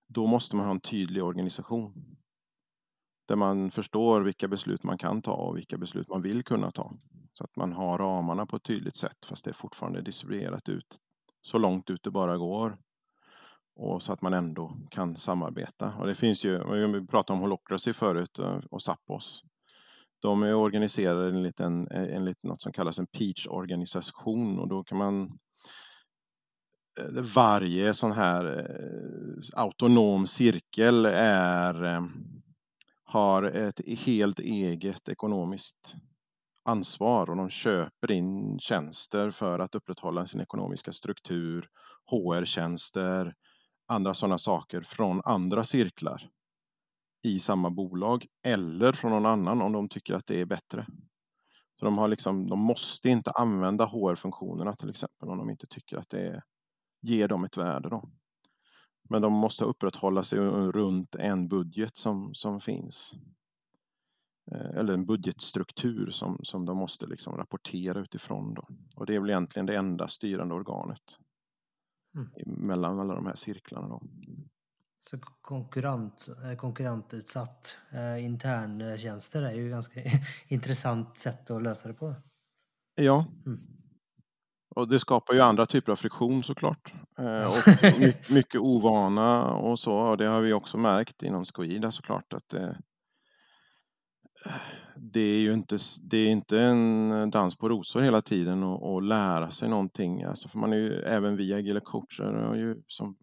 [0.08, 2.17] då måste man ha en tydlig organisation.
[3.28, 6.92] Där man förstår vilka beslut man kan ta och vilka beslut man vill kunna ta.
[7.32, 10.98] Så att man har ramarna på ett tydligt sätt fast det är fortfarande distribuerat ut
[11.42, 12.78] så långt ut det bara går.
[13.76, 15.92] Och så att man ändå kan samarbeta.
[15.98, 19.42] Och det finns ju, vi pratade om Holocracy förut eh, och Sappos.
[20.20, 25.22] De är organiserade enligt, en, enligt något som kallas en Peach-organisation och då kan man
[27.00, 32.02] eh, varje sån här eh, autonom cirkel är, eh,
[33.08, 35.94] har ett helt eget ekonomiskt
[36.64, 41.68] ansvar och de köper in tjänster för att upprätthålla sin ekonomiska struktur,
[42.10, 43.34] HR-tjänster,
[43.86, 46.28] andra sådana saker från andra cirklar
[47.22, 50.86] i samma bolag eller från någon annan om de tycker att det är bättre.
[51.78, 55.96] Så de, har liksom, de måste inte använda HR-funktionerna till exempel om de inte tycker
[55.96, 56.42] att det
[57.02, 57.88] ger dem ett värde.
[57.88, 58.10] Då.
[59.08, 63.14] Men de måste upprätthålla sig runt en budget som, som finns.
[64.52, 68.54] Eh, eller en budgetstruktur som, som de måste liksom rapportera utifrån.
[68.54, 68.68] Då.
[68.96, 71.02] Och det är väl egentligen det enda styrande organet
[72.14, 72.30] mm.
[72.66, 73.88] mellan alla de här cirklarna.
[73.88, 74.02] Då.
[75.10, 80.00] Så konkurrent, eh, konkurrentutsatt eh, interntjänster är ju ganska
[80.48, 82.14] intressant sätt att lösa det på.
[82.94, 83.26] Ja.
[83.46, 83.77] Mm.
[84.76, 86.92] Och det skapar ju andra typer av friktion såklart.
[87.18, 89.94] Eh, och mycket, mycket ovana och så.
[89.94, 92.78] Och det har vi också märkt inom Squida såklart att det,
[94.96, 99.02] det är ju inte, det är inte en dans på rosor hela tiden och, och
[99.02, 100.22] lära sig någonting.
[100.22, 103.16] Alltså för man är ju, även vi agila coacher och ju, som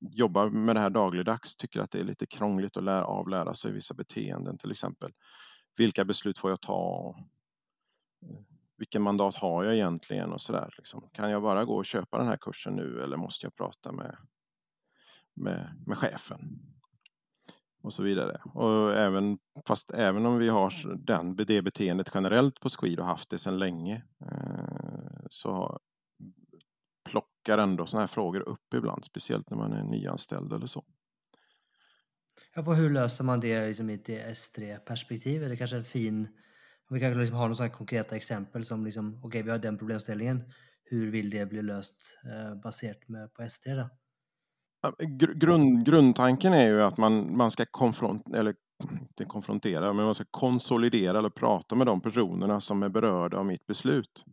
[0.00, 3.72] jobbar med det här dagligdags tycker att det är lite krångligt att lära, avlära sig
[3.72, 5.12] vissa beteenden till exempel.
[5.76, 7.14] Vilka beslut får jag ta?
[8.80, 10.74] Vilken mandat har jag egentligen och sådär.
[10.78, 11.08] Liksom.
[11.12, 14.16] Kan jag bara gå och köpa den här kursen nu eller måste jag prata med,
[15.34, 16.40] med, med chefen?
[17.82, 18.40] och så vidare.
[18.54, 23.30] Och även, fast även om vi har den, det beteendet generellt på Squid och haft
[23.30, 25.80] det sedan länge eh, så
[27.10, 30.84] plockar ändå sådana här frågor upp ibland, speciellt när man är nyanställd eller så.
[32.54, 35.44] Ja, hur löser man det liksom i ett S3-perspektiv?
[35.44, 36.28] Är det kanske en fin...
[36.90, 40.42] Vi kanske liksom har några konkreta exempel som liksom, okej, okay, vi har den problemställningen.
[40.84, 43.90] Hur vill det bli löst eh, baserat med, på S3 då?
[45.34, 48.54] Grund, grundtanken är ju att man, man ska konfront, eller
[49.00, 53.46] inte konfrontera, men man ska konsolidera eller prata med de personerna som är berörda av
[53.46, 54.24] mitt beslut.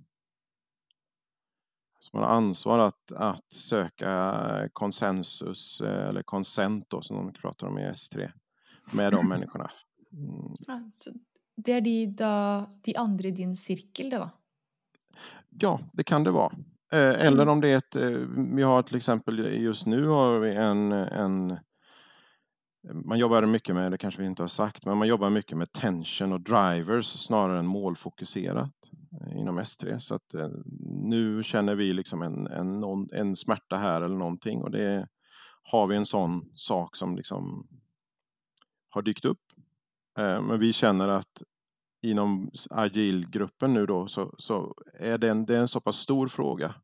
[1.99, 7.79] Så man har ansvar att, att söka konsensus eller konsent då, som de pratar om
[7.79, 8.31] i S3
[8.91, 9.71] med de människorna.
[10.11, 10.53] Mm.
[10.67, 11.11] Alltså,
[11.57, 12.05] det är de,
[12.81, 14.29] de andra i din cirkel det då?
[15.49, 16.53] Ja, det kan det vara.
[16.93, 17.49] Eh, eller mm.
[17.49, 18.09] om det är ett, eh,
[18.55, 21.57] vi har till exempel just nu har vi en, en
[23.05, 25.71] man jobbar mycket med, det kanske vi inte har sagt, men man jobbar mycket med
[25.71, 28.73] tension och drivers snarare än målfokuserat
[29.21, 29.99] eh, inom S3.
[29.99, 30.35] Så att
[30.89, 35.07] nu känner vi liksom en, en, en smärta här eller någonting och det
[35.63, 37.67] har vi en sån sak som liksom
[38.89, 39.41] har dykt upp.
[40.17, 41.43] Eh, men vi känner att
[42.01, 46.27] inom agilgruppen nu då så, så är det en, det är en så pass stor
[46.27, 46.75] fråga.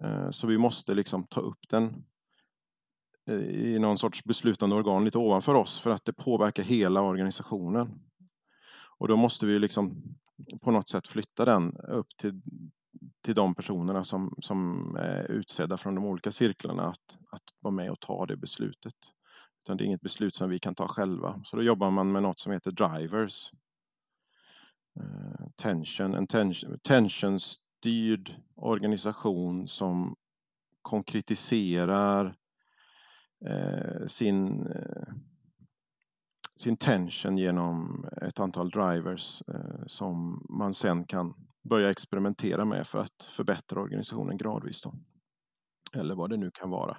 [0.00, 2.04] Eh, så vi måste liksom ta upp den
[3.30, 8.00] eh, i någon sorts beslutande organ lite ovanför oss för att det påverkar hela organisationen.
[8.98, 10.02] Och då måste vi liksom
[10.62, 12.42] på något sätt flytta den upp till,
[13.24, 17.90] till de personerna som, som är utsedda från de olika cirklarna att, att vara med
[17.90, 18.94] och ta det beslutet.
[19.66, 21.40] Utan det är inget beslut som vi kan ta själva.
[21.44, 23.52] Så då jobbar man med något som heter drivers.
[25.00, 30.16] Eh, tension, en tension, tensionstyrd organisation som
[30.82, 32.36] konkretiserar
[33.46, 35.14] eh, sin, eh,
[36.56, 39.42] sin tension genom ett antal drivers
[39.86, 41.34] som man sen kan
[41.68, 44.82] börja experimentera med för att förbättra organisationen gradvis.
[44.82, 44.94] Då.
[46.00, 46.96] Eller vad det nu kan vara.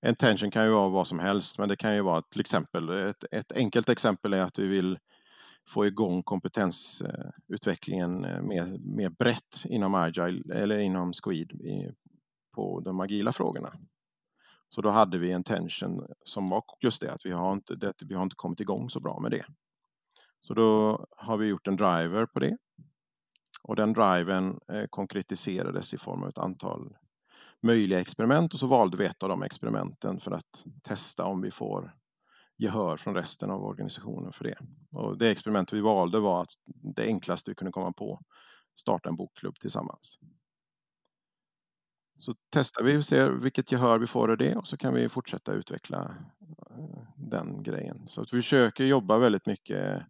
[0.00, 2.88] En tension kan ju vara vad som helst, men det kan ju vara till exempel,
[2.88, 4.98] ett, ett enkelt exempel är att vi vill
[5.68, 11.52] få igång kompetensutvecklingen eh, mer, mer brett inom Agile eller inom Squid
[12.54, 13.72] på de agila frågorna.
[14.68, 18.02] Så då hade vi en tension som var just det att vi har inte, det,
[18.02, 19.44] vi har inte kommit igång så bra med det.
[20.40, 22.56] Så då har vi gjort en driver på det.
[23.62, 26.96] Och den driven eh, konkretiserades i form av ett antal
[27.62, 31.50] möjliga experiment och så valde vi ett av de experimenten för att testa om vi
[31.50, 31.94] får
[32.58, 34.58] gehör från resten av organisationen för det.
[34.92, 38.20] Och det experiment vi valde var att det enklaste vi kunde komma på,
[38.80, 40.18] starta en bokklubb tillsammans.
[42.18, 45.08] Så testar vi och ser vilket gehör vi får av det och så kan vi
[45.08, 46.16] fortsätta utveckla
[46.70, 48.08] eh, den grejen.
[48.08, 50.06] Så att vi försöker jobba väldigt mycket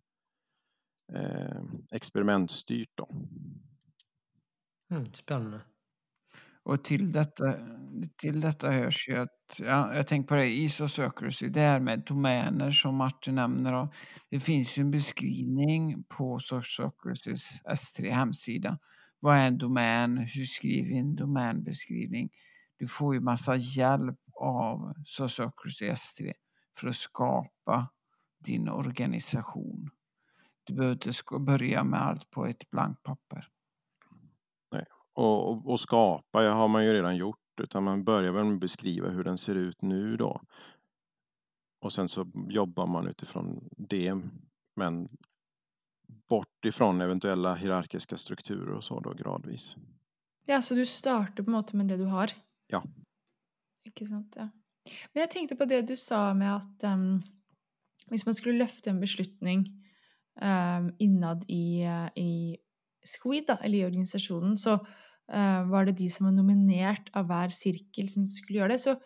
[1.12, 2.90] eh, experimentstyrt.
[2.94, 3.08] Då.
[4.90, 5.60] Mm, spännande.
[6.70, 7.54] Och till detta,
[8.16, 12.04] till detta hörs ju att, ja, jag tänker på det, i Sociocracy, det här med
[12.06, 13.72] domäner som Martin nämner.
[13.72, 13.94] Och
[14.30, 18.78] det finns ju en beskrivning på Socrates S3 hemsida.
[19.20, 20.18] Vad är en domän?
[20.18, 22.30] Hur skriver vi en domänbeskrivning?
[22.78, 26.32] Du får ju massa hjälp av Socrates S3
[26.80, 27.90] för att skapa
[28.44, 29.90] din organisation.
[30.64, 33.46] Du behöver inte börja med allt på ett blankt papper.
[35.20, 38.60] Och, och, och skapa har man ju redan gjort, utan man börjar väl med att
[38.60, 40.40] beskriva hur den ser ut nu då.
[41.80, 44.14] Och sen så jobbar man utifrån det,
[44.76, 45.08] men
[46.28, 49.76] bort ifrån eventuella hierarkiska strukturer och så då gradvis.
[50.46, 52.30] Ja, så du startar på en måte med det du har?
[52.66, 52.82] Ja.
[53.84, 54.48] Ikke sant, ja.
[55.12, 57.22] Men jag tänkte på det du sa med att um, ehm,
[58.10, 59.84] om man skulle lyfta en beslutning
[60.40, 62.56] um, innad i, uh, i
[63.04, 64.86] Squid, eller i organisasjonen, så
[65.30, 68.82] Eh, var det de som var nominert av hver sirkel, som skulle gjøre det.
[68.82, 68.96] Så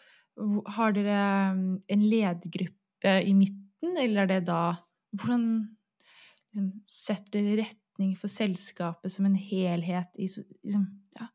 [0.77, 1.21] har dere
[1.55, 4.65] mm, en ledergruppe i midten, eller er det da
[5.15, 5.45] Hvordan
[6.51, 11.29] liksom, setter dere retning for selskapet som en helhet i liksom, ja.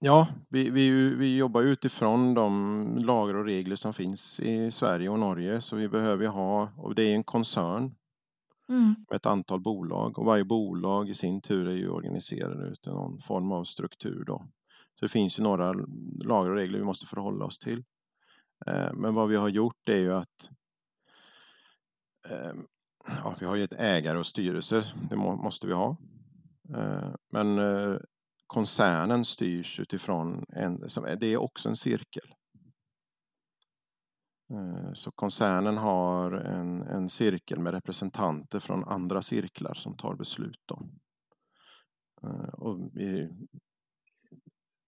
[0.00, 5.18] Ja, vi, vi, vi jobbar utifrån de lagar och regler som finns i Sverige och
[5.18, 7.94] Norge, så vi behöver ha, och det är en koncern,
[8.70, 8.94] Mm.
[9.10, 13.20] Med ett antal bolag och varje bolag i sin tur är ju organiserade utifrån någon
[13.20, 14.24] form av struktur.
[14.24, 14.46] Då.
[14.94, 15.72] Så det finns ju några
[16.24, 17.84] lagar och regler vi måste förhålla oss till.
[18.66, 20.48] Eh, men vad vi har gjort är ju att
[22.28, 22.66] ehm,
[23.06, 25.96] ja, vi har ju ett ägare och styrelse, det måste vi ha.
[26.74, 27.96] Eh, men eh,
[28.46, 30.80] koncernen styrs utifrån en,
[31.20, 32.34] det är också en cirkel.
[34.50, 40.60] Eh, så koncernen har en, en cirkel med representanter från andra cirklar som tar beslut.
[40.66, 40.88] Då.
[42.22, 42.90] Eh, och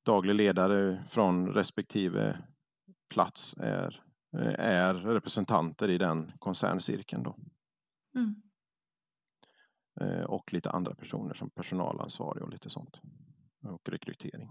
[0.04, 2.38] daglig ledare från respektive
[3.08, 4.04] plats är,
[4.58, 7.22] är representanter i den koncerncirkeln.
[7.22, 7.36] Då.
[8.16, 8.42] Mm.
[10.00, 13.00] Eh, och lite andra personer som personalansvarig och lite sånt.
[13.62, 14.48] Och rekrytering.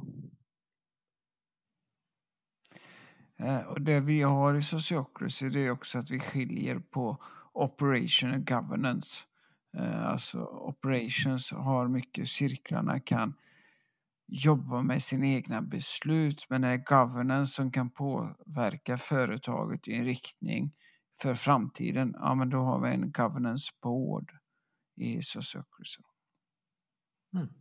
[3.30, 7.23] Eh, Eh, och det vi har i Sociocracy det är också att vi skiljer på
[7.53, 9.25] operation och governance.
[9.77, 13.33] Eh, alltså operations har mycket, cirklarna kan
[14.27, 20.05] jobba med sina egna beslut men det är governance som kan påverka företaget i en
[20.05, 20.73] riktning
[21.21, 24.31] för framtiden, ja men då har vi en governance board
[24.95, 26.01] i Sociocracy.
[27.33, 27.60] Mm.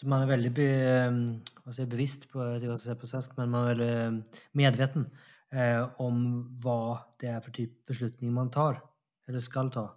[0.00, 1.12] Så man är väldigt be,
[1.64, 5.10] vad säger, bevisst på, jag säga på svenska, men man är väldigt medveten
[5.50, 8.82] eh, om vad det är för typ beslutning man tar
[9.28, 9.96] eller ska ta.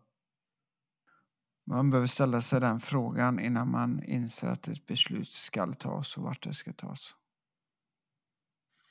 [1.65, 6.23] Man behöver ställa sig den frågan innan man inser att ett beslut ska tas och
[6.23, 7.15] vart det ska tas.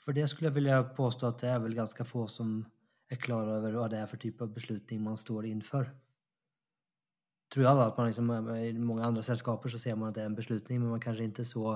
[0.05, 2.65] För det skulle jag vilja påstå att det är väl ganska få som
[3.09, 5.91] är klara över vad det är för typ av beslutning man står inför
[7.53, 10.21] tror jag att man liksom, eh, i många andra sällskaper så ser man att det
[10.23, 11.73] är en beslutning men man kanske inte är så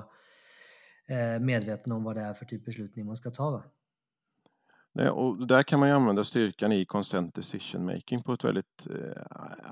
[1.08, 3.50] eh, medveten om vad det är för typ beslutning man ska ta.
[3.50, 3.62] Va?
[4.92, 8.86] Nej, och där kan man ju använda styrkan i consent decision making på ett väldigt
[8.90, 9.22] eh,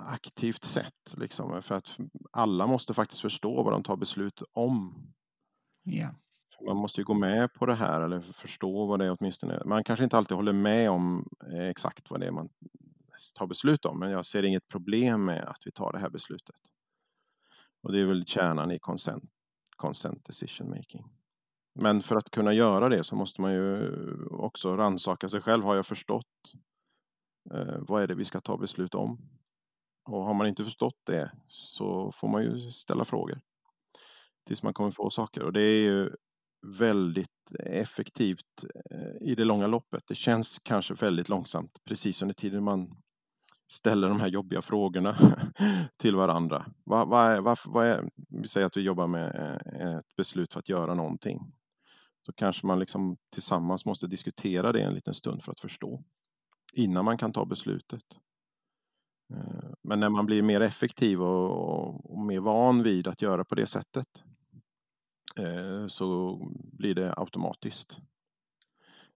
[0.07, 1.14] aktivt sätt.
[1.17, 1.99] Liksom, för att
[2.31, 4.95] alla måste faktiskt förstå vad de tar beslut om.
[5.85, 6.14] Yeah.
[6.67, 9.62] Man måste ju gå med på det här eller förstå vad det är åtminstone.
[9.64, 12.49] Man kanske inte alltid håller med om exakt vad det är man
[13.35, 13.98] ta beslut om.
[13.98, 16.57] Men jag ser inget problem med att vi tar det här beslutet.
[17.83, 19.24] Och det är väl kärnan i consent,
[19.77, 21.05] consent decision making.
[21.74, 23.90] Men för att kunna göra det så måste man ju
[24.31, 25.64] också ransaka sig själv.
[25.64, 26.27] Har jag förstått
[27.55, 29.18] eh, vad är det vi ska ta beslut om?
[30.05, 33.40] Och har man inte förstått det så får man ju ställa frågor
[34.46, 35.42] tills man kommer få saker.
[35.42, 36.11] Och det är ju
[36.66, 40.03] väldigt effektivt eh, i det långa loppet.
[40.07, 43.03] Det känns kanske väldigt långsamt precis under tiden man
[43.74, 45.16] ställer de här jobbiga frågorna
[45.96, 46.66] till varandra.
[46.84, 50.52] Vad, vad är, vad, vad är, vi säger att vi jobbar med eh, ett beslut
[50.52, 51.40] för att göra någonting.
[52.26, 56.02] Så kanske man liksom tillsammans måste diskutera det en liten stund för att förstå
[56.72, 58.04] innan man kan ta beslutet.
[59.35, 63.54] Eh, men när man blir mer effektiv och, och mer van vid att göra på
[63.54, 64.08] det sättet
[65.37, 66.38] eh, så
[66.72, 67.98] blir det automatiskt.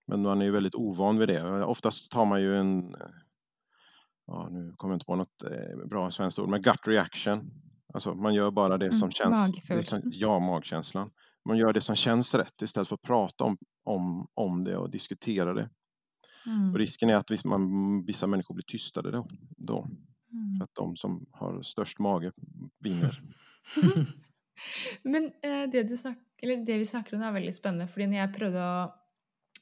[0.06, 1.64] Men man är ju väldigt ovan vid det.
[1.64, 2.96] Oftast tar man ju en
[4.28, 7.50] ja, nu kommer jag inte på något eh, bra svenskt ord, men gut reaction.
[7.94, 9.68] Alltså man gör bara det mm, som mm, känns.
[9.68, 11.10] Det som, ja, magkänslan.
[11.44, 14.90] Man gör det som känns rätt istället för att prata om, om, om det och
[14.90, 15.70] diskutera det.
[16.46, 16.72] Mm.
[16.72, 19.26] Och risken är att man, vissa människor blir tystade då.
[19.56, 19.86] då.
[20.58, 22.32] Så att de som har störst mage
[22.78, 23.22] vinner.
[25.02, 27.88] Men eh, det, du snak, eller det vi snakker om, er veldig spennende.
[27.88, 28.90] fordi når jeg prøvde å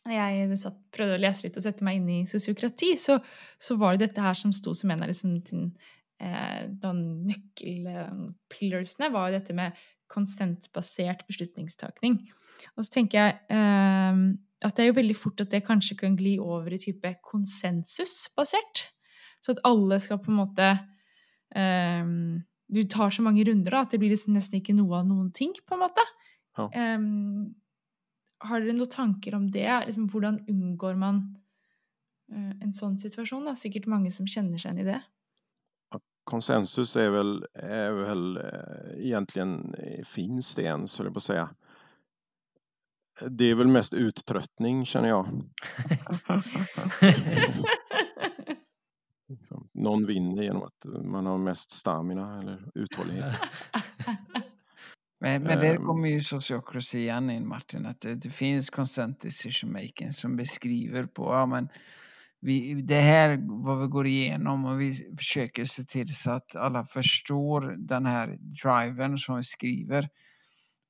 [0.07, 3.15] når jeg satt, prøvde å lese litt og sette meg inn i sosiokrati, så,
[3.59, 5.65] så var det dette her som sto som en av liksom, din,
[6.23, 9.69] eh, nøkkelpillarsene, var jo dette med
[10.13, 12.15] konsentbasert beslutningstakning.
[12.77, 14.15] Og så tenker jeg eh,
[14.65, 18.77] at det er jo veldig fort at det kanskje kan gli over i type konsensusbasert.
[19.43, 20.67] Så at alle skal på en måte
[21.55, 22.05] eh,
[22.67, 25.31] Du tar så mange runder da, at det blir liksom nesten ikke noe av noen
[25.35, 26.05] ting, på en måte.
[26.59, 26.65] Ja.
[26.71, 26.99] Eh,
[28.51, 29.69] har dere noen tanker om det?
[29.87, 31.21] Liksom, hvordan unngår man
[32.33, 33.45] eh, en sånn situasjon?
[33.49, 33.55] Da?
[33.59, 35.03] Sikkert mange som kjenner seg igjen i det.
[36.27, 41.25] Konsensus är väl, är väl eh, egentligen, eh, finns det ens, höll jag på att
[41.25, 41.49] säga.
[43.29, 45.27] Det är väl mest uttröttning känner jag.
[49.29, 53.35] Liksom, Någon vinner genom att man har mest stamina eller uthållighet.
[55.21, 55.83] Men, men där Ehm.
[55.87, 61.07] kommer ju sociocracy igen in Martin, att det, det finns consent decision making som beskriver
[61.07, 61.69] på, ja men
[62.41, 66.57] vi, det här är vad vi går igenom och vi försöker se till så att
[66.57, 68.27] alla förstår den här
[68.65, 70.09] driven som vi skriver.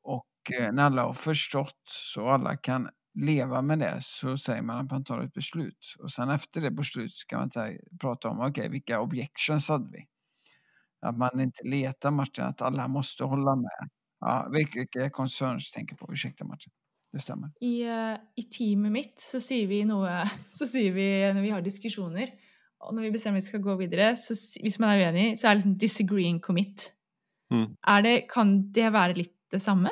[0.02, 0.26] Och
[0.60, 1.82] eh, när alla har förstått
[2.14, 5.94] så alla kan leva med det så säger man att man tar ett beslut.
[5.98, 10.04] Och sen efter det beslutet ska man säga, prata om, okej vilka objections hade vi?
[11.00, 13.88] Att man inte letar Martin, att alla måste hålla med.
[14.26, 16.12] Ja, vilka, vilka concerns tänker på?
[16.12, 16.72] Ursäkta Martin.
[17.12, 17.50] Det stämmer.
[17.60, 21.62] I, eh, I teamet mitt så sier vi noe Så sier vi når vi har
[21.62, 22.32] diskusjoner,
[22.82, 25.54] og når vi bestemmer vi skal gå videre, så hvis man er uenig, så er
[25.54, 26.90] det liksom 'disagree and commit'.
[27.54, 27.76] Mm.
[28.04, 29.90] Det, kan det være litt det samme?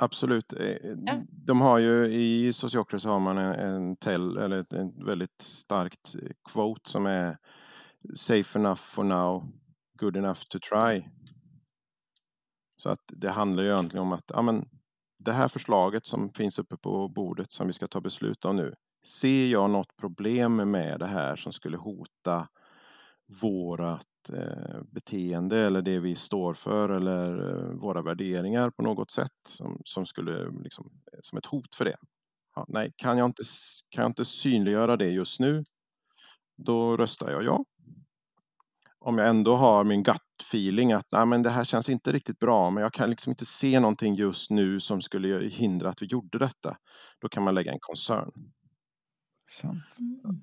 [0.00, 0.52] Absolut.
[0.52, 0.76] Eh,
[1.06, 1.22] Ja.
[1.28, 6.14] De har ju i Sociocracy har man en, en tell, eller ett, ett väldigt starkt
[6.14, 7.36] eh, quote som är
[8.14, 9.52] safe enough for now,
[9.98, 11.04] good enough to try.
[12.82, 14.68] Så att det handlar ju egentligen om att ja, men,
[15.18, 18.74] det här förslaget som finns uppe på bordet som vi ska ta beslut om nu.
[19.06, 22.48] Ser jag något problem med det här som skulle hota
[23.42, 29.38] vårat eh, beteende eller det vi står för eller eh, våra värderingar på något sätt
[29.48, 31.96] som, som skulle liksom, eh, som ett hot för det.
[32.54, 33.42] Ja, nej, kan jag, inte,
[33.88, 35.64] kan jag inte synliggöra det just nu,
[36.56, 37.64] då röstar jag ja.
[38.98, 42.38] Om jag ändå har min gut feeling att nej, men det här känns inte riktigt
[42.38, 46.06] bra, men jag kan liksom inte se någonting just nu som skulle hindra att vi
[46.06, 46.76] gjorde detta,
[47.20, 48.30] då kan man lägga en concern.
[49.50, 49.84] Sant.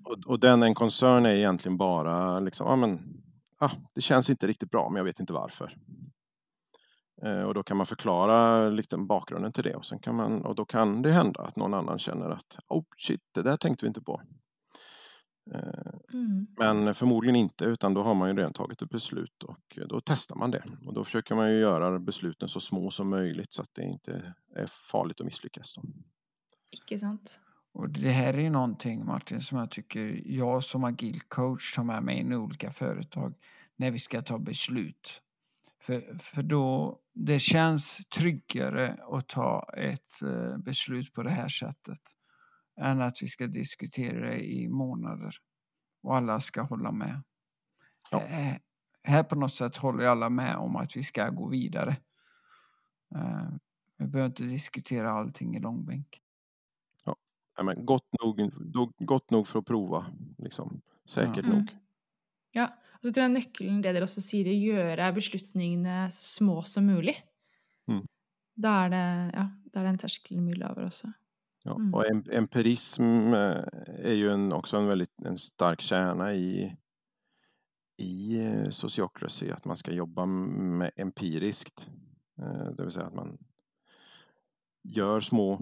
[0.05, 2.99] Och, och den en koncern är egentligen bara liksom, ja men,
[3.59, 5.77] ah, det känns inte riktigt bra men jag vet inte varför.
[7.23, 10.55] Eh, och då kan man förklara liksom, bakgrunden till det och, sen kan man, och
[10.55, 13.87] då kan det hända att någon annan känner att oh shit, det där tänkte vi
[13.87, 14.21] inte på.
[16.13, 16.47] Mm.
[16.57, 20.35] men förmodligen inte utan då har man ju redan tagit ett beslut och då testar
[20.35, 20.63] man det.
[20.85, 24.33] Och då försöker man ju göra besluten så små som möjligt så att det inte
[24.55, 25.73] är farligt att misslyckas.
[25.73, 25.81] Då.
[26.71, 27.39] Ikke sant?
[27.73, 31.83] Och det här är ju någonting Martin som jag tycker jag som agil coach tar
[31.83, 33.33] med mig in i olika företag
[33.75, 35.21] när vi ska ta beslut.
[35.81, 42.16] För, för då, det känns tryggare att ta ett eh, beslut på det här sättet
[42.77, 45.35] än att vi ska diskutera det i månader
[46.03, 47.23] och alla ska hålla med.
[48.11, 48.21] Ja.
[48.23, 48.57] Eh,
[49.03, 51.97] här på något sätt håller alla med om att vi ska gå vidare.
[53.15, 53.49] Eh,
[53.97, 56.21] vi behöver inte diskutera allting i långbänk.
[57.57, 58.51] Ja, men gott, nog,
[58.97, 60.05] gott nog för att prova.
[60.37, 60.81] Liksom.
[61.05, 61.57] Säkert Mm.
[61.57, 61.77] nog.
[62.51, 62.67] Ja.
[62.97, 66.61] Og så tror jeg nøkkelen det dere også sier, er å gjøre beslutningene så små
[66.65, 67.13] som mulig.
[67.87, 68.01] Mm.
[68.57, 69.03] Da er det,
[69.35, 71.11] ja, da er den terskelen mye lavere også.
[71.67, 71.75] Ja.
[71.75, 71.93] Mm.
[71.93, 76.75] Och em- empirism eh, är ju en, också en väldigt en stark kärna i,
[77.97, 81.87] i eh, sociocracy, att man ska jobba med empiriskt.
[82.41, 83.37] Eh, Det vill säga att man
[84.83, 85.61] gör små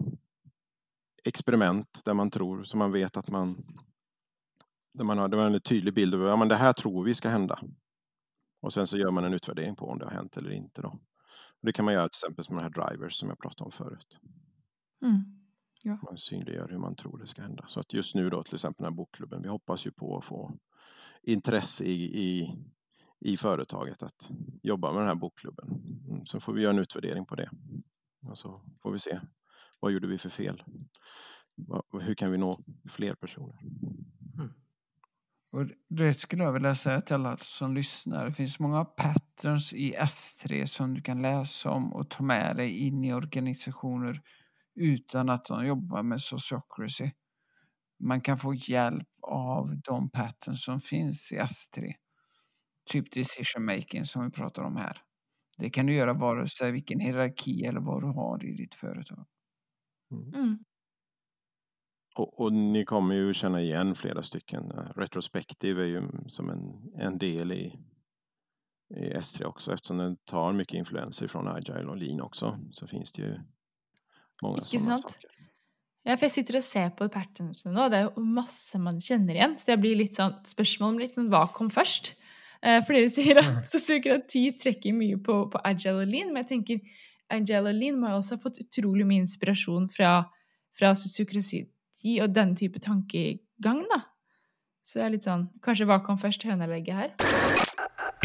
[1.24, 3.66] experiment där man tror, så man vet att man
[4.94, 7.04] där man har, där man har en tydlig bild över ja, men det här tror
[7.04, 7.60] vi ska hända.
[8.62, 10.82] Och sen så gör man en utvärdering på om det har hänt eller inte.
[10.82, 10.88] Då.
[11.60, 13.72] Och det kan man göra till exempel med de här drivers som jag pratade om
[13.72, 14.18] förut.
[15.02, 15.45] Mm.
[15.86, 17.66] Man synliggör hur man tror det ska hända.
[17.68, 20.26] Så att just nu då till exempel den här bokklubben, vi hoppas ju på att
[20.26, 20.58] få
[21.24, 22.56] intresse i, i,
[23.20, 24.30] i företaget att
[24.64, 25.68] jobba med den här bokklubben.
[26.10, 27.50] Mm, Så får vi göra en utvärdering på det.
[28.28, 29.20] Och så får vi se,
[29.80, 30.64] vad gjorde vi för fel?
[32.02, 32.60] Hur kan vi nå
[32.90, 33.60] fler personer?
[35.52, 38.26] Och det skulle jag vilja säga till alla som lyssnar.
[38.26, 42.78] Det finns många patterns i S3 som du kan läsa om och ta med dig
[42.88, 44.22] in i organisationer
[44.76, 47.12] utan att de jobbar med sociocracy.
[48.00, 51.94] Man kan få hjälp av de patterns som finns i S3.
[52.92, 55.02] typ decision making som vi pratar om här.
[55.58, 59.26] Det kan du göra vare sig vilken hierarki eller vad du har i ditt företag.
[60.12, 60.58] Mm.
[62.16, 64.72] Och, och ni kommer ju känna igen flera stycken.
[64.96, 67.80] Retrospektiv är ju som en, en del i,
[68.96, 72.60] i S3 också eftersom den tar mycket influenser från Agile och Lean också.
[72.72, 73.40] Så finns det ju
[74.44, 75.10] många Ikke sant?
[75.16, 75.32] saker.
[76.06, 77.88] Ja, for jeg sitter og ser på patternsene nå.
[77.90, 79.56] Det er jo masse man kjenner igjen.
[79.58, 82.12] Så jeg blir litt sånn, spørsmålet blir litt sånn hva kom først?
[82.62, 86.52] Eh, for dere sier at sosiokrati trekker mye på, på agile og lean, men jeg
[86.54, 87.02] tenker
[87.34, 90.18] agile og lean må jo også ha fått utrolig mye inspirasjon fra,
[90.78, 91.66] fra sosiokrati
[92.22, 94.04] og den type tankegang, da.
[94.86, 97.16] Så det er litt sånn Kanskje hva kom først, høna eller egget her?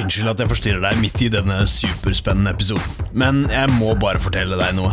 [0.00, 4.56] Unnskyld at jeg forstyrrer deg midt i denne superspennende episoden, men jeg må bare fortelle
[4.60, 4.92] deg noe.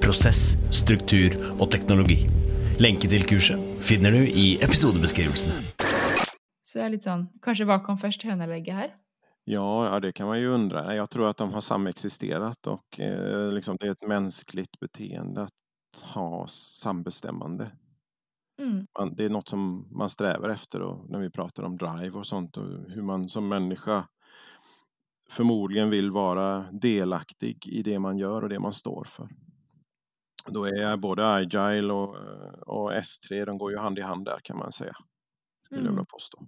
[0.00, 2.24] prosess, struktur og teknologi.
[2.80, 5.52] Lenke til kurset finner du i episodebeskrivelsen.
[6.64, 8.90] Så det er litt sånn Kanskje hva kom først, høna eller egget her?
[9.44, 10.94] Ja, ja, det kan man ju undra.
[10.94, 16.02] Jag tror att de har samexisterat och eh, liksom, det är ett mänskligt beteende att
[16.02, 17.70] ha sambestämmande.
[18.60, 18.86] Mm.
[18.98, 22.26] Man, det är något som man strävar efter och när vi pratar om drive och
[22.26, 24.08] sånt och hur man som människa
[25.30, 29.28] förmodligen vill vara delaktig i det man gör och det man står för.
[30.46, 34.40] Då är både Agile och, eh, och S3, de går ju hand i hand där
[34.44, 34.94] kan man säga.
[35.66, 35.94] Skulle jag Mm.
[35.94, 36.46] vilja påstå.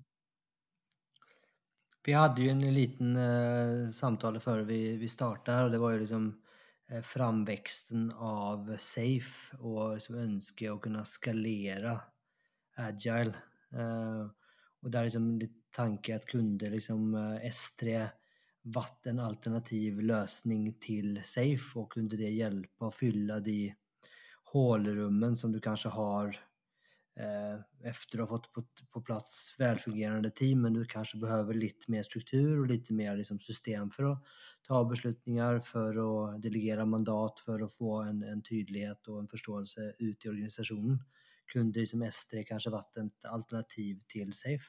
[2.04, 5.98] Vi hade ju en liten eh, samtal före vi, vi startade och det var ju
[6.00, 6.42] liksom
[6.90, 12.00] eh, framväxten av Safe och liksom önske att kunna skalera
[12.76, 13.34] Agile.
[13.72, 14.26] Eh,
[14.82, 18.08] och där är liksom lite tanke att kunde liksom eh, S3
[18.62, 23.74] varit en alternativ lösning till Safe och kunde det hjälpa att fylla de
[24.52, 26.26] hålrummen som du kanske har
[27.16, 31.90] eh, efter att ha fått på, på plats välfungerande team men du kanske behöver lite
[31.90, 34.24] mer struktur och lite mer liksom, system för att
[34.68, 35.96] ta beslutningar, för
[36.34, 40.98] att delegera mandat, för att få en, en tydlighet och en förståelse ut i organisationen.
[41.46, 44.64] Kunde liksom S3 kanske varit ett alternativ till Safe?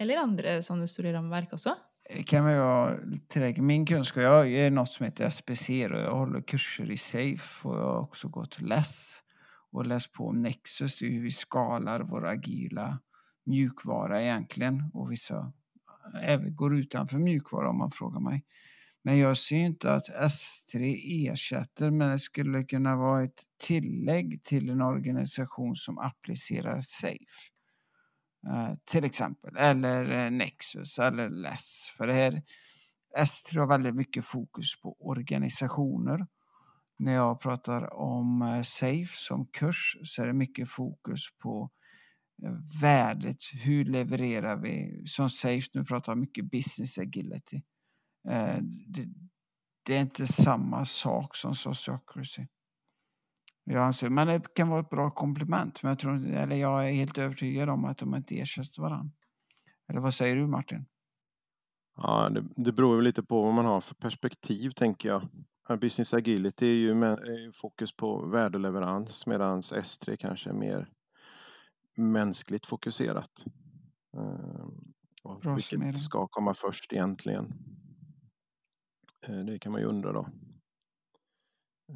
[0.00, 1.76] Eller andre sånne store verk också?
[2.26, 2.98] Kan väl vara
[3.28, 3.64] tillräckligt.
[3.64, 4.22] min kunskap.
[4.22, 8.00] Jag är något som heter SPC och jag håller kurser i SAFE och jag har
[8.00, 9.22] också gått LESS
[9.72, 12.98] och läst på om Nexus, det är hur vi skalar vår agila
[13.44, 15.52] mjukvara egentligen och vissa
[16.22, 18.44] även går utanför mjukvara om man frågar mig.
[19.02, 20.96] Men jag ser inte att S3
[21.30, 27.49] ersätter, men det skulle kunna vara ett tillägg till en organisation som applicerar SAFE.
[28.46, 31.92] Eh, till exempel, eller eh, Nexus eller LESS.
[31.96, 32.42] För det här,
[33.18, 36.26] S3 har väldigt mycket fokus på organisationer.
[36.98, 41.70] När jag pratar om eh, SAFE som kurs så är det mycket fokus på
[42.82, 43.36] värdet.
[43.52, 45.02] Hur levererar vi?
[45.06, 47.62] Som SAFE, nu pratar jag mycket business agility.
[48.86, 49.08] Det,
[49.82, 52.46] det är inte samma sak som sociocracy.
[53.72, 55.82] Jag anser, men det kan vara ett bra komplement.
[55.82, 59.12] Men jag, tror, eller jag är helt övertygad om att de inte ersätter varandra.
[59.88, 60.86] Eller vad säger du Martin?
[61.96, 65.28] Ja, det, det beror ju lite på vad man har för perspektiv tänker jag.
[65.68, 70.88] Ja, Business agility är ju, med, är fokus på värdeleverans medan S3 kanske är mer
[71.96, 73.44] mänskligt fokuserat.
[74.16, 74.92] Ehm,
[75.22, 77.52] och vilket ska komma först egentligen?
[79.26, 80.26] Eh, Det kan man ju undra då.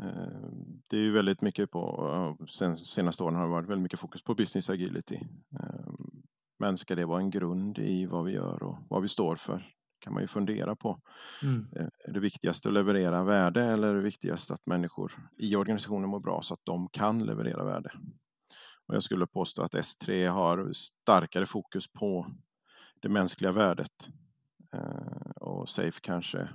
[0.03, 0.49] Eh,
[0.87, 4.23] Det är ju väldigt mycket på, sen senaste åren har det varit väldigt mycket fokus
[4.23, 5.15] på business agility.
[5.61, 5.95] Eh,
[6.59, 9.71] Men ska det vara en grund i vad vi gör och vad vi står för?
[9.99, 11.01] kan man ju fundera på.
[11.43, 11.67] Mm.
[11.77, 16.09] Eh, Är det viktigaste att leverera värde eller är det viktigaste att människor i organisationen
[16.11, 17.93] mår bra så att de kan leverera värde?
[18.87, 22.27] Och jag skulle påstå att S3 har starkare fokus på
[23.03, 24.09] det mänskliga värdet.
[24.73, 26.49] Eh, Och Safe kanske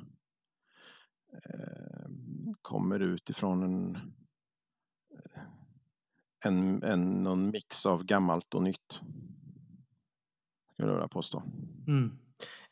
[1.33, 3.97] Ehm, kommer utifrån en,
[6.45, 9.01] en, en någon mix av gammalt och nytt.
[10.73, 11.43] Skulle jag vilja påstå.
[11.87, 12.17] Mm.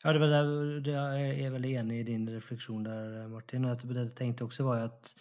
[0.02, 3.64] Ja, det var där, det jag är väl enig i din reflektion där Martin.
[3.64, 5.14] Och att det jag tänkte också var att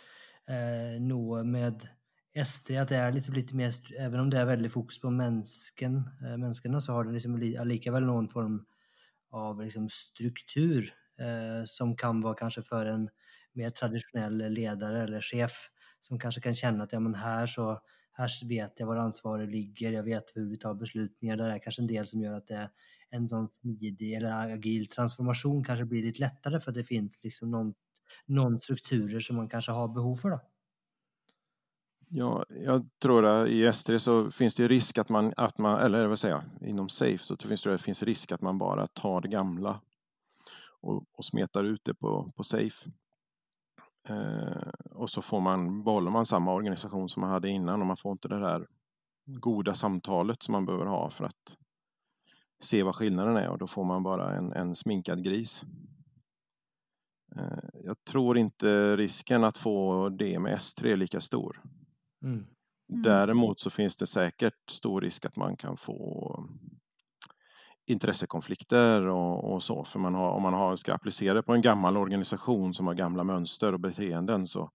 [0.48, 1.88] eh, nå med
[2.46, 5.96] SD, att det är liksom lite mer, även om det är väldigt fokus på mänsken,
[5.98, 8.66] eh, människorna så har det liksom li, likaväl någon form
[9.32, 13.10] av liksom struktur eh, som kan vara kanske för en
[13.58, 17.82] mer traditionell ledare eller chef som kanske kan känna att ja, men här så
[18.12, 21.38] här vet jag var ansvaret ligger, jag vet hur vi tar beslutningar.
[21.38, 22.70] Det är kanske en del som gör att det
[23.10, 27.52] en sån smidig eller agil transformation kanske blir lite lättare för att det finns liksom
[27.52, 27.74] någon,
[28.26, 30.30] någon strukturer som man kanske har behov för.
[30.30, 30.40] Då.
[32.10, 36.08] Ja, jag tror att i S3 så finns det risk att man, att man eller
[36.08, 39.28] vad säger jag, inom Safe så finns det, finns risk att man bara tar det
[39.28, 39.82] gamla
[40.82, 42.90] och, och smetar ut det på, på Safe.
[44.10, 47.98] Eh, och så får man, behåller man samma organisation som man hade innan och man
[47.98, 48.68] får inte det där
[49.26, 51.58] goda samtalet som man behöver ha för att
[52.64, 55.64] se vad skillnaden är och då får man bara en, en sminkad gris.
[57.36, 61.62] Eh, jag tror inte risken att få det med S3 är lika stor.
[62.24, 62.36] Mm.
[62.36, 62.48] mm.
[63.04, 66.50] Däremot så finns det säkert stor risk att man kan få
[67.88, 69.84] intressekonflikter och, och så.
[69.84, 72.94] För man har, om man har, ska applicera det på en gammal organisation som har
[72.94, 74.72] gamla mönster och beteenden så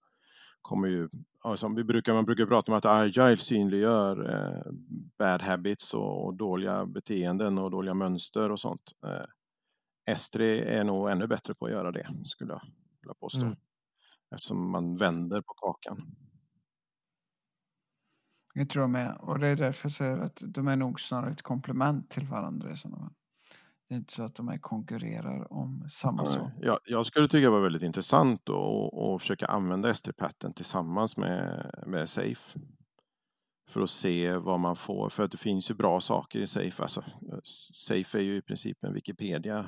[0.63, 1.09] kommer ju,
[1.41, 4.73] alltså vi brukar, man brukar prata om att agile synliggör eh,
[5.19, 8.93] bad habits och, och, dåliga beteenden och dåliga mönster och sånt.
[9.07, 12.63] Eh, S3 är nog ännu bättre på att göra det, skulle jag
[13.01, 13.41] vilja påstå.
[13.41, 13.57] Mm.
[14.35, 16.17] Eftersom man vänder på kakan.
[18.53, 19.17] Jag tror med.
[19.21, 22.73] Och det är därför jag säger att de är nog snarare ett komplement till varandra
[22.73, 23.13] i sådana fall.
[23.89, 26.51] Det är inte så att de är konkurrerar om samma sak.
[26.61, 32.09] Jag, jag skulle tycka det var väldigt intressant att försöka använda S3-patten tillsammans med, med
[32.09, 32.59] Safe.
[33.69, 36.83] För att se vad man får, för att det finns ju bra saker i Safe.
[36.83, 37.05] Alltså,
[37.75, 39.67] Safe är ju i princip en Wikipedia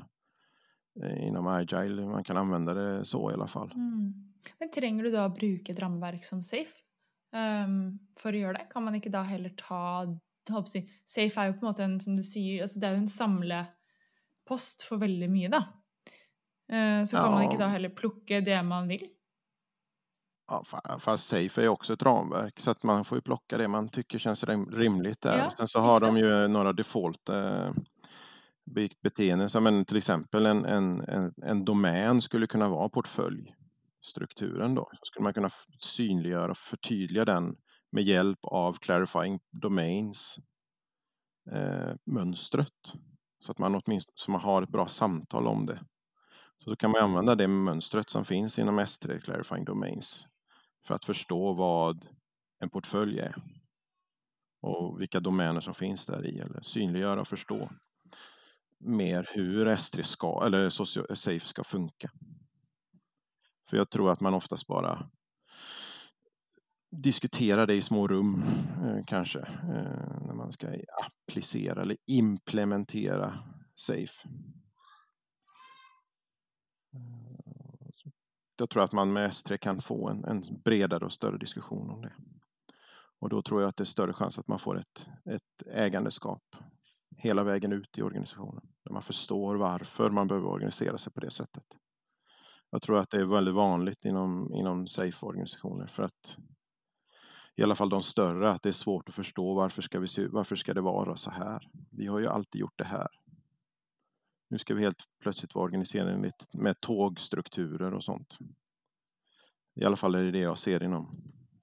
[1.02, 2.06] eh, inom Agile.
[2.06, 3.72] Man kan använda det så i alla fall.
[3.74, 4.14] Mm.
[4.58, 6.83] Men tränger du då bruka ett ramverk som Safe?
[7.34, 8.68] Um, for å gjøre det?
[8.70, 10.04] Kan man ikke da heller ta
[10.68, 13.02] si, Safe er jo på en måte en som du sier, altså det er jo
[13.02, 15.64] en samlepost for veldig mye, da.
[16.70, 17.32] Uh, så kan ja.
[17.34, 19.06] man ikke da heller plukke det man vill?
[20.46, 20.64] Ja,
[21.00, 24.18] fast Safe är också ett ramverk så att man får ju plocka det man tycker
[24.18, 25.38] känns rimligt där.
[25.38, 26.14] Ja, Sen så har exakt.
[26.14, 27.70] de ju några default eh,
[29.02, 33.54] beteenden som till exempel en, en, en, en domän skulle kunna vara portfölj
[34.04, 34.88] strukturen då.
[34.92, 37.56] Så skulle man kunna synliggöra och förtydliga den
[37.92, 40.38] med hjälp av clarifying domains
[41.52, 42.92] eh, mönstret.
[43.40, 45.84] Så att man åtminstone så man har ett bra samtal om det.
[46.58, 50.26] Så då kan man använda det mönstret som finns inom S3 clarifying domains
[50.86, 52.06] för att förstå vad
[52.58, 53.34] en portfölj är
[54.60, 57.70] och vilka domäner som finns där i eller synliggöra och förstå
[58.78, 60.70] mer hur S3 ska, eller
[61.14, 62.10] Safe ska funka.
[63.70, 65.08] För jag tror att man oftast bara
[67.02, 68.42] diskuterar det i små rum
[68.84, 70.68] eh, kanske eh, när man ska
[71.06, 73.38] applicera eller implementera
[73.74, 74.28] SAFE.
[76.94, 77.34] Eh,
[78.58, 82.02] jag tror att man med S3 kan få en, en, bredare och större diskussion om
[82.02, 82.12] det.
[83.20, 86.42] Och då tror jag att det är större chans att man får ett, ett ägandeskap
[87.16, 88.66] hela vägen ut i organisationen.
[88.84, 91.64] Där man förstår varför man behöver organisera sig på det sättet.
[92.74, 96.36] Jag tror att det är väldigt vanligt inom, inom SAFE-organisationer för att
[97.56, 100.26] i alla fall de större, att det är svårt att förstå varför ska, vi se,
[100.26, 101.68] varför ska det vara så här?
[101.90, 103.08] Vi har ju alltid gjort det här.
[104.50, 108.38] Nu ska vi helt plötsligt vara organiserade med tågstrukturer och sånt.
[109.74, 111.22] I alla fall är det det jag ser inom,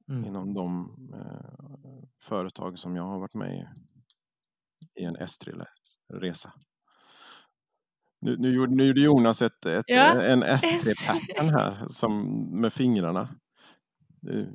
[0.10, 0.26] mm.
[0.26, 6.54] inom de eh, företag som jag har varit med i, i en S3-resa.
[8.22, 10.22] Nu, nu, gjorde, nu gjorde Jonas ett, ett ja.
[10.22, 12.24] en SD-pattern här som,
[12.62, 13.30] med fingrarna.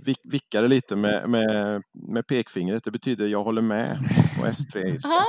[0.03, 2.85] Vick, vickade lite med, med, med pekfingret.
[2.85, 3.99] Det betyder jag håller med
[4.41, 5.25] och S3 ah.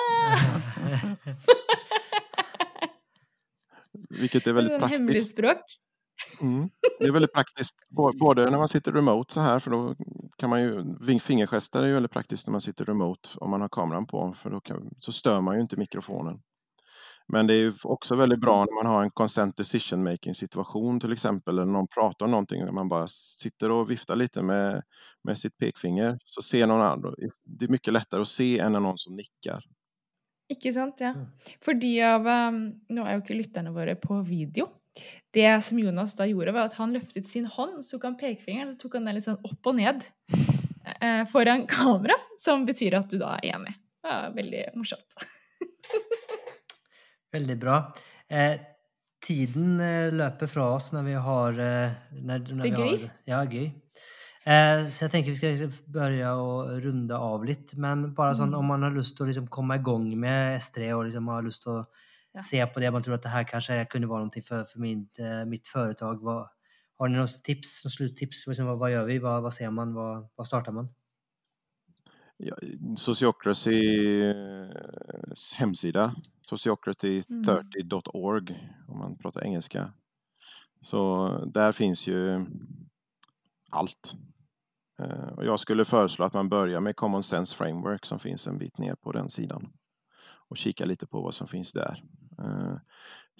[4.10, 5.00] Vilket är väldigt är praktiskt.
[5.00, 5.62] Hemligspråk.
[6.42, 6.70] Mm.
[7.00, 7.76] Det är väldigt praktiskt,
[8.20, 9.96] både när man sitter remote så här, för då
[10.38, 13.70] kan man ju, fingergester är ju väldigt praktiskt när man sitter remote om man har
[13.70, 16.42] kameran på, för då kan, så stör man ju inte mikrofonen.
[17.28, 21.14] Men det är också väldigt bra när man har en consent decision making situation till
[21.14, 24.84] exempel, eller någon pratar om någonting, där man bara sitter och viftar lite med,
[25.24, 27.16] med sitt pekfinger, så ser någon annan.
[27.44, 29.64] Det är mycket lättare att se än någon som nickar.
[30.48, 31.08] Ikke sant, ja.
[31.08, 31.26] Mm.
[31.62, 32.60] Fordi av um,
[32.90, 34.70] Nå er jo ikke lytterne våre på video.
[35.36, 38.72] Det som Jonas da gjorde, var at han løftet sin hånd, så tok han pekefingeren
[38.74, 40.08] og tok han den litt sånn opp og ned
[41.02, 43.76] eh, foran kamera, som betyr at du da er enig.
[44.02, 45.28] Det er veldig morsomt.
[47.32, 47.94] Väldigt bra.
[48.30, 48.60] Eh,
[49.28, 51.52] tiden eh, löper från oss när vi har...
[51.52, 53.66] Eh, när, när det är vi har, Ja, gøy.
[54.44, 57.78] Eh, så jag tänker vi ska liksom börja och runda av lite.
[57.78, 58.60] Men bara sån, mm.
[58.60, 61.90] om man har lust att liksom komma igång med S3 och liksom har lust att
[62.32, 62.42] Ja.
[62.42, 62.92] se på det.
[62.92, 66.24] Man tror att det här kanske kunde vara någonting för, för mitt, eh, mitt företag.
[66.24, 66.50] Vad,
[66.98, 68.48] har ni några tips, några sluttips?
[68.48, 69.20] Liksom, vad, vad gör vi?
[69.20, 69.94] Vad, vad ser man?
[69.94, 70.90] Vad, vad startar man?
[72.38, 72.56] Ja,
[72.98, 74.68] Sociocracys eh,
[75.58, 76.16] hemsida,
[76.52, 79.94] sociocracy30.org om man pratar engelska.
[80.82, 82.46] Så där finns ju
[83.70, 84.14] allt.
[85.00, 88.58] Eh, och jag skulle föreslå att man börjar med Common Sense Framework som finns en
[88.58, 89.74] bit ner på den sidan
[90.50, 92.04] och kika lite på vad som finns där.
[92.40, 92.76] Eh,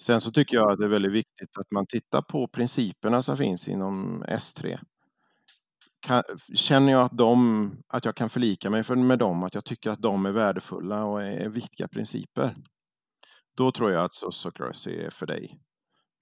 [0.02, 3.36] sen så tycker jag att det är väldigt viktigt att man tittar på principerna som
[3.36, 4.78] finns inom S3
[6.00, 6.22] kan,
[6.54, 9.90] känner jag att, de, att jag kan förlika mig för, med dem, att jag tycker
[9.90, 12.54] att de är värdefulla och är, är viktiga principer,
[13.56, 15.60] då tror jag att Sociocracy är för dig.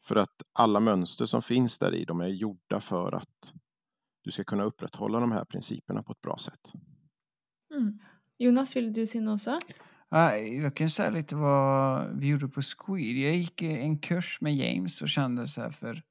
[0.07, 3.53] För att alla mönster som finns där i, de är gjorda för att
[4.23, 6.73] du ska kunna upprätthålla de här principerna på ett bra sätt.
[7.75, 7.99] Mm.
[8.39, 9.47] Jonas, vill du säga något
[10.63, 13.19] Jag kan säga lite vad vi gjorde på Squid.
[13.19, 16.03] Jag gick en kurs med James och kände så här för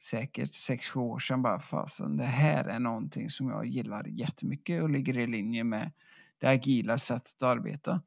[0.00, 4.90] säkert 6-7 år sedan bara fasen det här är någonting som jag gillar jättemycket och
[4.90, 5.92] ligger i linje med
[6.38, 8.02] det agila sättet att arbeta.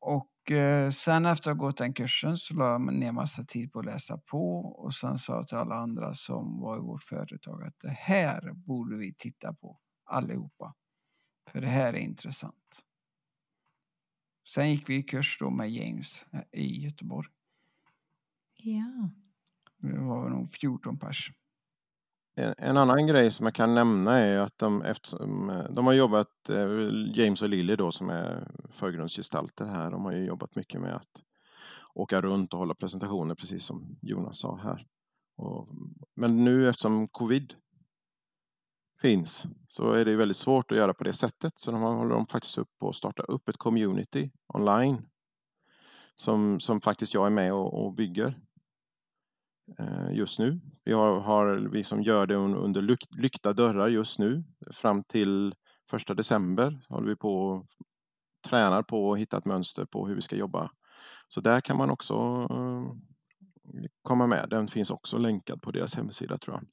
[0.00, 3.72] Och eh, sen efter att ha gått den kursen så la jag ner massa tid
[3.72, 7.02] på att läsa på och sen sa jag till alla andra som var i vårt
[7.02, 10.74] företag att det här borde vi titta på allihopa.
[11.52, 12.84] För det här är intressant.
[14.54, 17.28] Sen gick vi i kurs då med James eh, i Göteborg.
[18.56, 19.10] Ja.
[19.82, 21.30] Vi var nog 14 pers.
[22.36, 25.92] En, en annan grej som jag kan nämna är att de, eftersom, mm, de har
[25.92, 26.68] jobbat, eh,
[27.14, 31.22] James och Lily då som är förgrundsgestalter här, de har ju jobbat mycket med att
[31.94, 34.86] åka runt och hålla presentationer precis som Jonas sa här.
[35.36, 35.68] Och,
[36.16, 37.54] men nu eftersom covid
[39.00, 41.52] finns så är det väldigt svårt att göra på det sättet.
[41.58, 45.06] Så de håller de faktiskt upp på att starta upp ett community online
[46.14, 48.40] som, som faktiskt jag är med och, och bygger
[50.10, 50.60] just nu.
[50.84, 52.82] Vi, har, har, vi som gör det un- under
[53.18, 54.44] lyckta dörrar just nu.
[54.70, 55.54] Fram till
[55.90, 57.66] första december håller vi på och
[58.48, 60.70] tränar på att hitta ett mönster på hur vi ska jobba.
[61.28, 62.14] Så där kan man också
[62.50, 62.92] eh,
[64.02, 64.46] komma med.
[64.50, 66.66] Den finns också länkad på deras hemsida tror jag.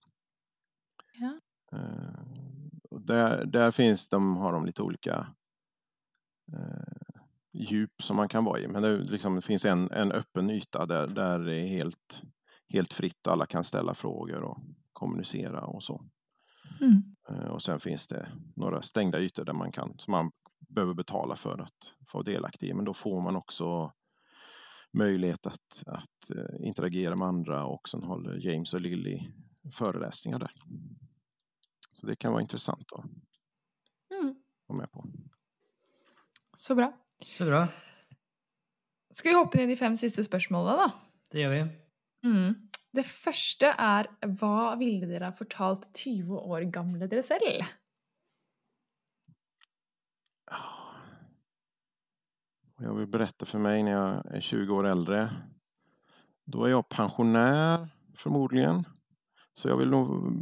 [1.14, 1.40] Ja.
[1.78, 5.28] Eh, där, där finns de, har de lite olika
[6.54, 7.18] eh,
[7.54, 8.68] djup som man kan vara i.
[8.68, 12.22] Men det, liksom, det finns en, en öppen yta där, där det är helt,
[12.70, 14.58] helt fritt och alla kan ställa frågor och
[14.94, 16.04] kommunicera och så.
[16.82, 17.16] Mm.
[17.30, 21.36] Eh, Och sen finns det några stängda ytor där man kan, som man behöver betala
[21.36, 22.74] för att få delaktig i.
[22.74, 23.94] Men då får man också
[24.92, 29.20] möjlighet att, att eh, interagera med andra och sen håller James och Lily
[29.74, 30.52] föreläsningar där.
[31.94, 33.06] Så det kan vara intressant att
[34.22, 34.36] Mm.
[34.68, 35.06] vara med på.
[36.58, 36.94] Så bra.
[37.24, 37.68] Så bra.
[39.12, 40.92] Skal vi hoppe ned i de fem siste spørsmålene, da?
[41.32, 41.85] Det gör vi.
[42.26, 42.56] Mm.
[42.96, 44.08] Det første er
[44.40, 47.66] hva ville dere ha fortalt 20 år gamle dere selv?
[52.78, 55.30] Och jag vill berätta för mig när jag är 20 år äldre.
[56.46, 58.88] Då är jag pensionär förmodligen.
[59.54, 60.34] Så jag vill nog...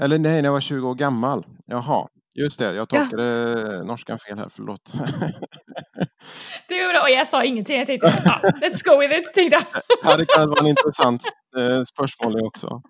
[0.00, 1.46] Eller nej, när jag var 20 år gammal.
[1.66, 2.74] Jaha, just det.
[2.74, 4.92] Jag tolkade norskan fel här, förlåt.
[6.68, 7.20] Det går bra.
[7.20, 7.78] Og sa ingenting.
[7.78, 9.66] Jag tänkte, ja, let's go with it, tänkte.
[10.02, 11.22] Ja, det kan vara en intressant
[11.58, 12.82] eh, spörsmål det också.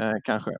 [0.00, 0.50] Eh, kanske.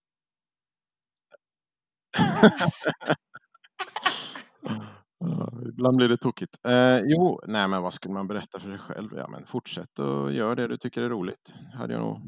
[5.69, 6.67] Ibland blir det tokigt.
[6.67, 9.11] Eh, jo, nej men vad skulle man berätta för sig själv?
[9.17, 11.53] Ja, men fortsätt och gör det du tycker är roligt.
[11.75, 12.21] Hade jag nog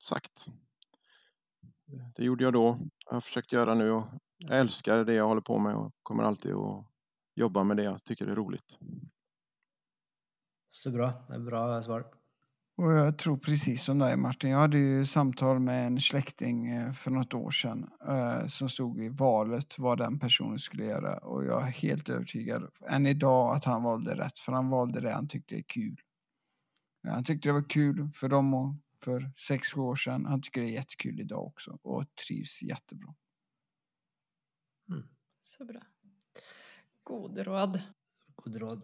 [0.00, 0.46] sagt.
[2.16, 2.78] Det gjorde jag då.
[3.06, 4.04] Jag har försökt göra nu och
[4.38, 6.86] jag älskar det jag håller på med och kommer alltid att
[7.38, 8.78] jobba med det jag tycker är roligt.
[10.70, 11.24] Så bra.
[11.28, 12.04] Det är Bra svar.
[12.76, 14.50] Och jag tror precis som dig Martin.
[14.50, 19.00] Jag hade ju samtal med en släkting eh, för något år sedan eh, som stod
[19.00, 21.18] i valet vad den personen skulle göra.
[21.18, 24.38] Och jag är helt övertygad än idag att han valde rätt.
[24.38, 26.00] För han valde det han tyckte är kul.
[27.02, 28.74] Ja, Han tyckte det var kul för dem och
[29.04, 30.26] för sex sju år sedan.
[30.26, 33.14] Han tycker det är jättekul idag också och trivs jättebra.
[35.44, 35.80] Så bra.
[37.08, 37.82] Gode råd.
[38.36, 38.82] God råd.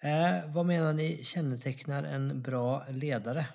[0.00, 3.46] Eh, vad menar ni kännetecknar en bra ledare?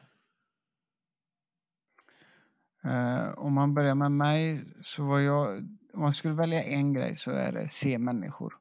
[2.84, 5.58] Eh, om man börjar med mig så var jag,
[5.94, 8.54] om man skulle välja en grej så är det se människor.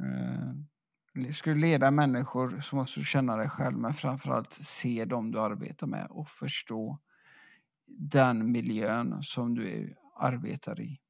[0.00, 5.30] Eh, skulle du leda människor så måste du känna dig själv men framförallt se dem
[5.30, 6.98] du arbetar med och förstå
[7.86, 11.00] den miljön som du arbetar i.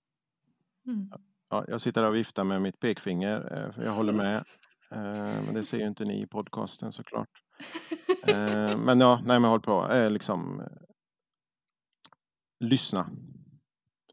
[0.87, 1.09] Mm.
[1.51, 3.65] Ja, jag sitter här och viftar med mitt pekfinger.
[3.67, 4.37] eh, för Jag håller med.
[4.91, 7.29] Eh, men det ser ju inte ni i podcasten såklart.
[8.27, 9.89] Eh, men ja, nej men håll på.
[10.11, 10.63] Liksom,
[12.61, 13.11] lyssna.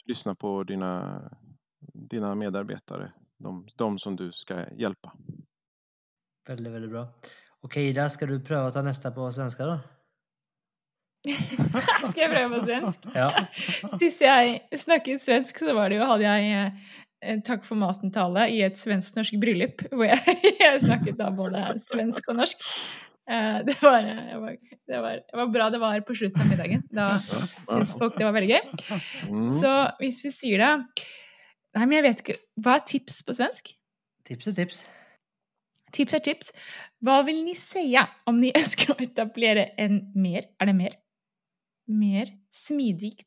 [0.05, 1.21] Lyssna på dina,
[2.09, 3.11] dina medarbetare.
[3.39, 5.13] De, de som du ska hjälpa.
[6.47, 7.07] Väldigt, väldigt bra.
[7.61, 9.79] Okej Ida, ska du pröva att ta nästa på svenska då?
[12.09, 12.99] Skal jeg prøve på svensk?
[13.15, 13.29] Ja.
[13.97, 16.71] Sist jeg snakket svensk, så var det jo, hadde jeg eh, en
[17.45, 22.39] takk for maten-tale i et svensk-norsk bryllup, hvor jeg, jeg snakket da både svensk og
[22.41, 22.65] norsk.
[23.29, 24.57] Eh, Det var, det, var,
[24.87, 26.83] det, var, det var bra det var på slutten av middagen.
[26.93, 27.07] Da
[27.65, 28.99] syntes folk det var veldig gøy.
[29.31, 29.47] Mm.
[29.59, 30.73] Så hvis vi sier det
[31.75, 32.35] Nei, men jeg vet ikke.
[32.63, 33.73] Hva er tips på svensk?
[34.23, 34.77] Tips är tips.
[35.91, 36.53] Tips er tips.
[37.03, 40.95] Hva vil ni säga om ni ønsker å etablere en mer Er det mer?
[41.91, 43.17] Mer smidig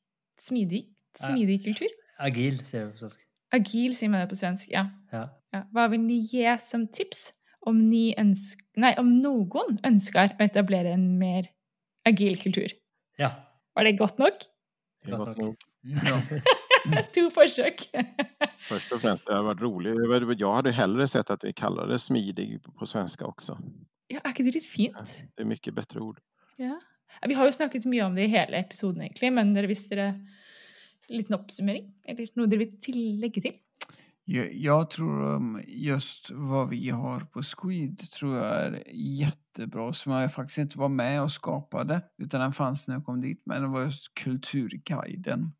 [0.40, 0.86] Smidig?
[1.18, 1.92] Smidig kultur?
[2.18, 3.27] Agil säger vi på svenska.
[3.54, 4.86] Agil sier man det på svensk, ja.
[5.12, 5.28] Ja.
[5.54, 5.64] ja.
[5.72, 7.30] Hva vil ni gi som tips
[7.66, 11.48] om, ni ønsk nei, om noen ønsker å etablere en mer
[12.08, 12.74] agil kultur?
[13.18, 13.32] Ja.
[13.74, 14.44] Var det godt nok?
[15.04, 15.56] Det är Gott gott nog.
[15.82, 17.04] nog.
[17.14, 17.88] to forsøk.
[18.58, 20.40] Först och främst, det har varit roligt.
[20.40, 23.58] Jag hade hellre sett att vi kallade det smidig på svenska också.
[24.08, 25.24] ja, er ikke det fint?
[25.36, 26.20] Det är mycket bättre ord.
[26.56, 26.80] Ja.
[27.26, 30.26] Vi har jo snakket mye om det i hele episoden, egentlig, men dere visste en
[31.10, 31.88] liten oppsummering?
[32.04, 33.56] Eller noe dere vil til, legge til?
[34.30, 40.34] Jag, jag tror just vad vi har på Squid tror jag är jättebra som jag
[40.34, 43.68] faktiskt inte var med och skapade utan den fanns när jag kom dit men det
[43.68, 45.52] var just Kulturguiden.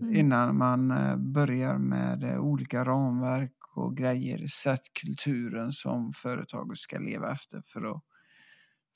[0.00, 0.14] Mm.
[0.14, 6.98] Innan man eh, börjar med eh, olika ramverk och grejer, sätt kulturen som företaget ska
[6.98, 8.04] leva efter för att,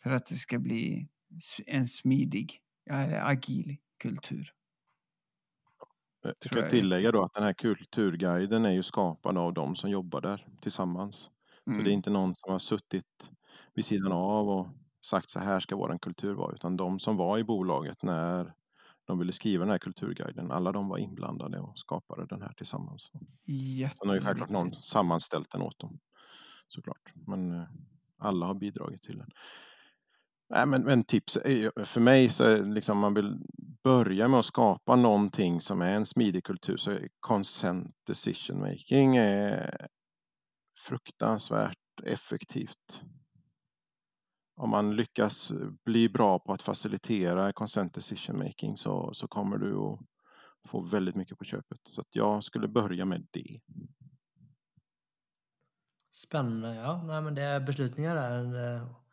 [0.02, 1.08] för att det ska bli
[1.66, 2.60] en smidig,
[3.22, 4.55] agil kultur.
[6.22, 9.76] Jag Tror ska jag tillägga då att den här kulturguiden är ju skapad av de
[9.76, 11.16] som jobbar där tillsammans.
[11.18, 11.30] Så
[11.70, 11.84] Mm.
[11.84, 13.30] det är inte någon som har suttit
[13.74, 14.68] vid sidan av och
[15.06, 18.54] sagt så här ska vår kultur vara, utan de som var i bolaget när
[19.04, 23.10] de ville skriva den här kulturguiden, alla de var inblandade och skapade den här tillsammans.
[23.98, 25.98] Sen har ju självklart någon sammanställt den åt dem,
[26.68, 27.12] såklart.
[27.14, 27.68] Men eh,
[28.18, 29.30] alla har bidragit till den.
[30.48, 33.38] Nej, men, men tips är ju, för mig så är liksom man vill
[33.84, 39.16] börja med att skapa någonting som är en smidig kultur så är consent decision making
[39.16, 39.86] är
[40.78, 43.00] fruktansvärt effektivt.
[44.56, 45.52] Om man lyckas
[45.84, 49.98] bli bra på att facilitera consent decision making så, så kommer du att
[50.70, 51.80] få väldigt mycket på köpet.
[51.88, 53.60] Så att jag skulle börja med det.
[56.12, 56.74] Spännande.
[56.74, 58.74] Ja, nej, men det är beslutningar där.
[58.74, 59.05] Eh,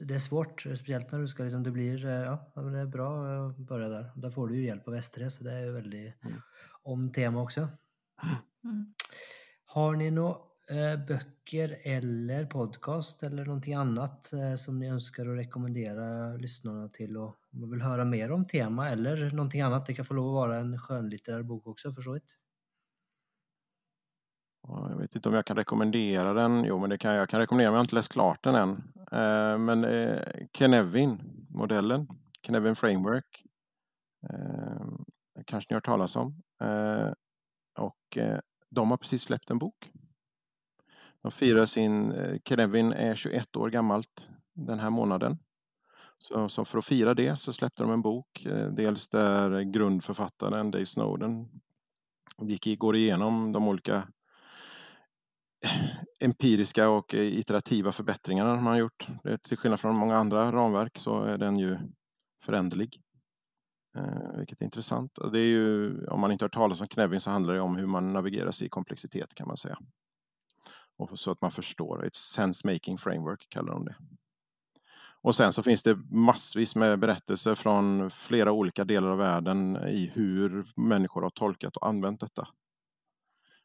[0.00, 3.26] det är svårt, speciellt när du ska liksom, det blir, eh, ja, det är bra
[3.48, 4.12] att börja där.
[4.16, 6.36] Där får du ju hjälp av STR så det är ju väldigt Mm.
[6.82, 7.60] om tema också.
[8.64, 8.94] Mm.
[9.64, 10.36] Har ni några
[10.70, 17.16] eh, böcker eller podcast eller någonting annat eh, som ni önskar att rekommendera lyssnarna till
[17.16, 19.86] och om man vill höra mer om tema eller någonting annat?
[19.86, 22.36] Det kan få lov att vara en skönlitterär bok också för så vitt.
[24.68, 26.64] Jag vet inte om jag kan rekommendera den.
[26.64, 27.20] Jo, men det kan jag.
[27.20, 28.70] jag kan rekommendera, men jag har inte läst klart den än.
[29.12, 32.08] Eh, men eh, Kenevin-modellen,
[32.42, 33.44] Kenevin Framework,
[34.30, 34.86] eh,
[35.46, 36.42] kanske ni har hört talas om.
[37.78, 38.18] Och
[38.70, 39.90] de har precis släppt en bok.
[41.22, 45.38] De firar sin, Kenevin är 21 år gammalt den här månaden.
[46.18, 48.46] Så, så för att fira det så släppte de en bok.
[48.70, 51.48] Dels där grundförfattaren Dave Snowden
[52.42, 54.08] gick, går igenom de olika
[56.20, 59.06] empiriska och eh, iterativa förbättringarna man har gjort.
[59.42, 61.78] Till skillnad från många andra ramverk så är den ju
[62.44, 63.00] föränderlig.
[63.96, 65.18] Eh, vilket är intressant.
[65.18, 67.60] Och det är ju, om man inte har hört talas om Knevin så handlar det
[67.60, 69.78] om hur man navigerar sig i komplexitet kan man säga.
[70.96, 72.06] Och så att man förstår.
[72.06, 73.96] Ett sense making framework kallar de det.
[75.22, 80.10] Och sen så finns det massvis med berättelser från flera olika delar av världen i
[80.14, 82.48] hur människor har tolkat och använt detta.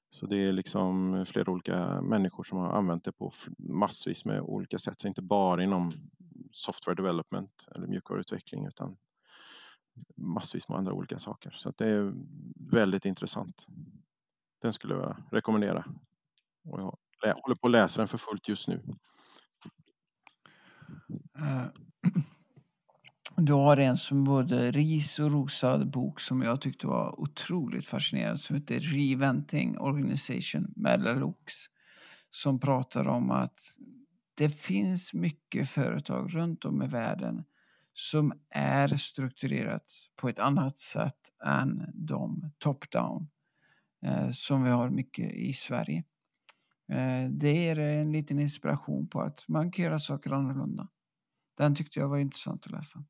[0.10, 4.80] Så det är liksom flera olika människor som har använt det på massvis med olika
[4.80, 5.04] sätt.
[5.04, 5.94] Inte bara inom
[6.52, 8.98] software development eller mjukvaruutveckling utan
[10.16, 11.52] massvis med andra olika saker.
[11.52, 12.14] Så att det är
[12.72, 13.66] väldigt intressant.
[14.62, 15.86] Den skulle jag rekommendera.
[16.64, 16.80] Och
[17.22, 18.82] jag håller på att läsa den för fullt just nu.
[21.40, 21.66] Eh,
[23.42, 28.38] Du har en som både ris och rosad bok som jag tyckte var otroligt fascinerande
[28.38, 31.54] som heter Reventing Organization med Lux.
[32.32, 33.60] Som pratar om att
[34.36, 37.44] det finns mycket företag runt om i världen
[37.94, 39.86] som är strukturerat
[40.16, 43.28] på ett annat sätt än de top-down
[44.06, 46.04] eh, som vi har mycket i Sverige.
[46.92, 50.88] Eh, det ger en liten inspiration på att man kan göra saker annorlunda.
[51.58, 53.04] Den tyckte jag var intressant att läsa.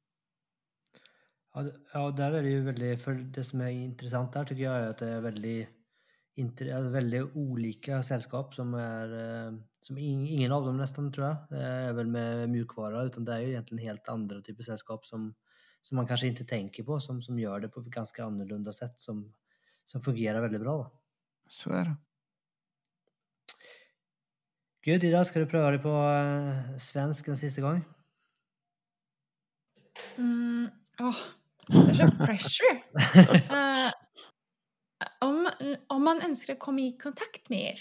[1.93, 4.87] Ja, där är det ju väldigt, för det som är intressant där tycker jag är
[4.87, 5.69] att det är väldigt,
[6.35, 9.07] inte, väldigt olika sällskap som är,
[9.47, 13.25] eh, som ing, ingen av dem nästan tror jag, eh, är väl med mjukvara utan
[13.25, 15.35] det är ju egentligen helt andra typer av sällskap som,
[15.81, 18.99] som man kanske inte tänker på som, som gör det på ett ganska annorlunda sätt
[18.99, 19.33] som,
[19.85, 20.91] som fungerar väldigt bra.
[21.47, 21.95] Så är det.
[24.81, 27.83] Gud, Ida, ska du pröva dig på eh, svensk en sista gång?
[30.17, 31.15] Mm, åh,
[31.69, 32.83] det är så pressure.
[35.01, 35.49] Eh, om,
[35.87, 37.79] om man önskar komma i kontakt med er,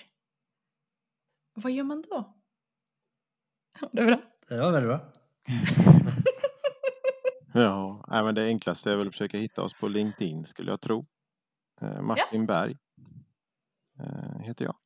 [1.55, 2.36] vad gör man då?
[3.93, 4.20] Det är bra.
[4.49, 5.12] Det var väldigt bra.
[7.55, 10.80] Ja, nej, men det enklaste är väl att försöka hitta oss på LinkedIn skulle jag
[10.80, 11.07] tro.
[11.80, 12.76] Eh, Martin Berg
[14.01, 14.76] eh, heter jag.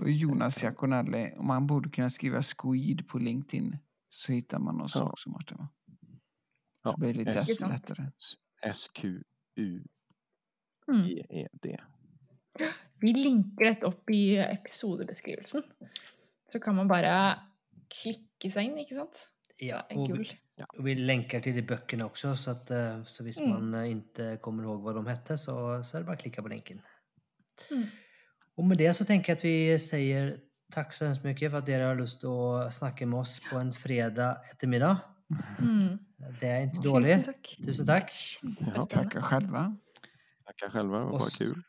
[0.00, 3.78] Och Jonas Jaconelli, och man borde kunna skriva squid på LinkedIn
[4.10, 5.02] så hittar man oss Ja.
[5.10, 5.58] också Martin.
[6.82, 8.06] Ja, blir lite S- lättare.
[8.62, 9.86] S-Q-U-E-D.
[12.58, 12.72] Mm.
[13.00, 15.62] Vi linker dette opp i episodebeskrivelsen.
[16.52, 17.38] Så kan man bara
[18.02, 19.28] klicka sig in, ikke sant?
[19.56, 20.30] Ja, och vi,
[20.78, 23.52] och vi länkar till de böckerna också så att eh, så visst Mm.
[23.52, 26.42] man eh, inte kommer ihåg vad de hette så, så är det bara att klicka
[26.42, 26.80] på länken.
[27.70, 27.86] Mm.
[28.54, 30.40] Och med det så tänker jag att vi säger
[30.72, 33.72] tack så hemskt mycket för att ni har lust att snacka med oss på en
[33.72, 34.96] fredag eftermiddag.
[35.58, 35.98] Mm.
[36.40, 37.24] Det är inte Tusen dåligt.
[37.24, 37.58] tack.
[37.66, 38.10] Tusen tack.
[38.10, 38.86] Kjempespennende.
[38.86, 39.76] Tackar själva.
[40.46, 41.62] Tackar själva, det var bara kul.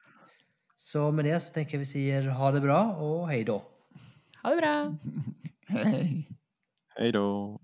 [0.77, 3.63] Så med det så tänker jag vi säger ha det bra och hej då.
[4.43, 4.95] Ha det bra.
[5.67, 6.29] Hej.
[6.95, 7.59] Hej då!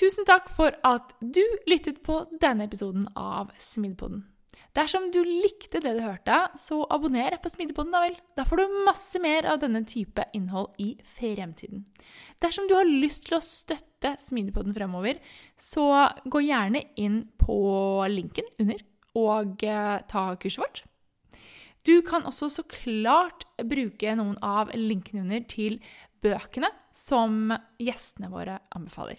[0.00, 4.24] Tusen takk for at du lyttet på denne episoden av Smidpodden.
[4.72, 8.14] Dersom du likte det du hørte, så abonner på Smidpodden, da vel.
[8.38, 11.84] Da får du masse mer av denne type innhold i fremtiden.
[12.40, 15.20] Dersom du har lyst til å støtte Smidpodden fremover,
[15.60, 17.58] så gå gjerne inn på
[18.08, 18.80] linken under
[19.20, 20.82] og eh, ta kurset vårt.
[21.84, 25.80] Du kan også så klart bruke noen av linkene under til
[26.22, 27.52] bøkene som
[27.82, 29.18] gjestene våre anbefaler.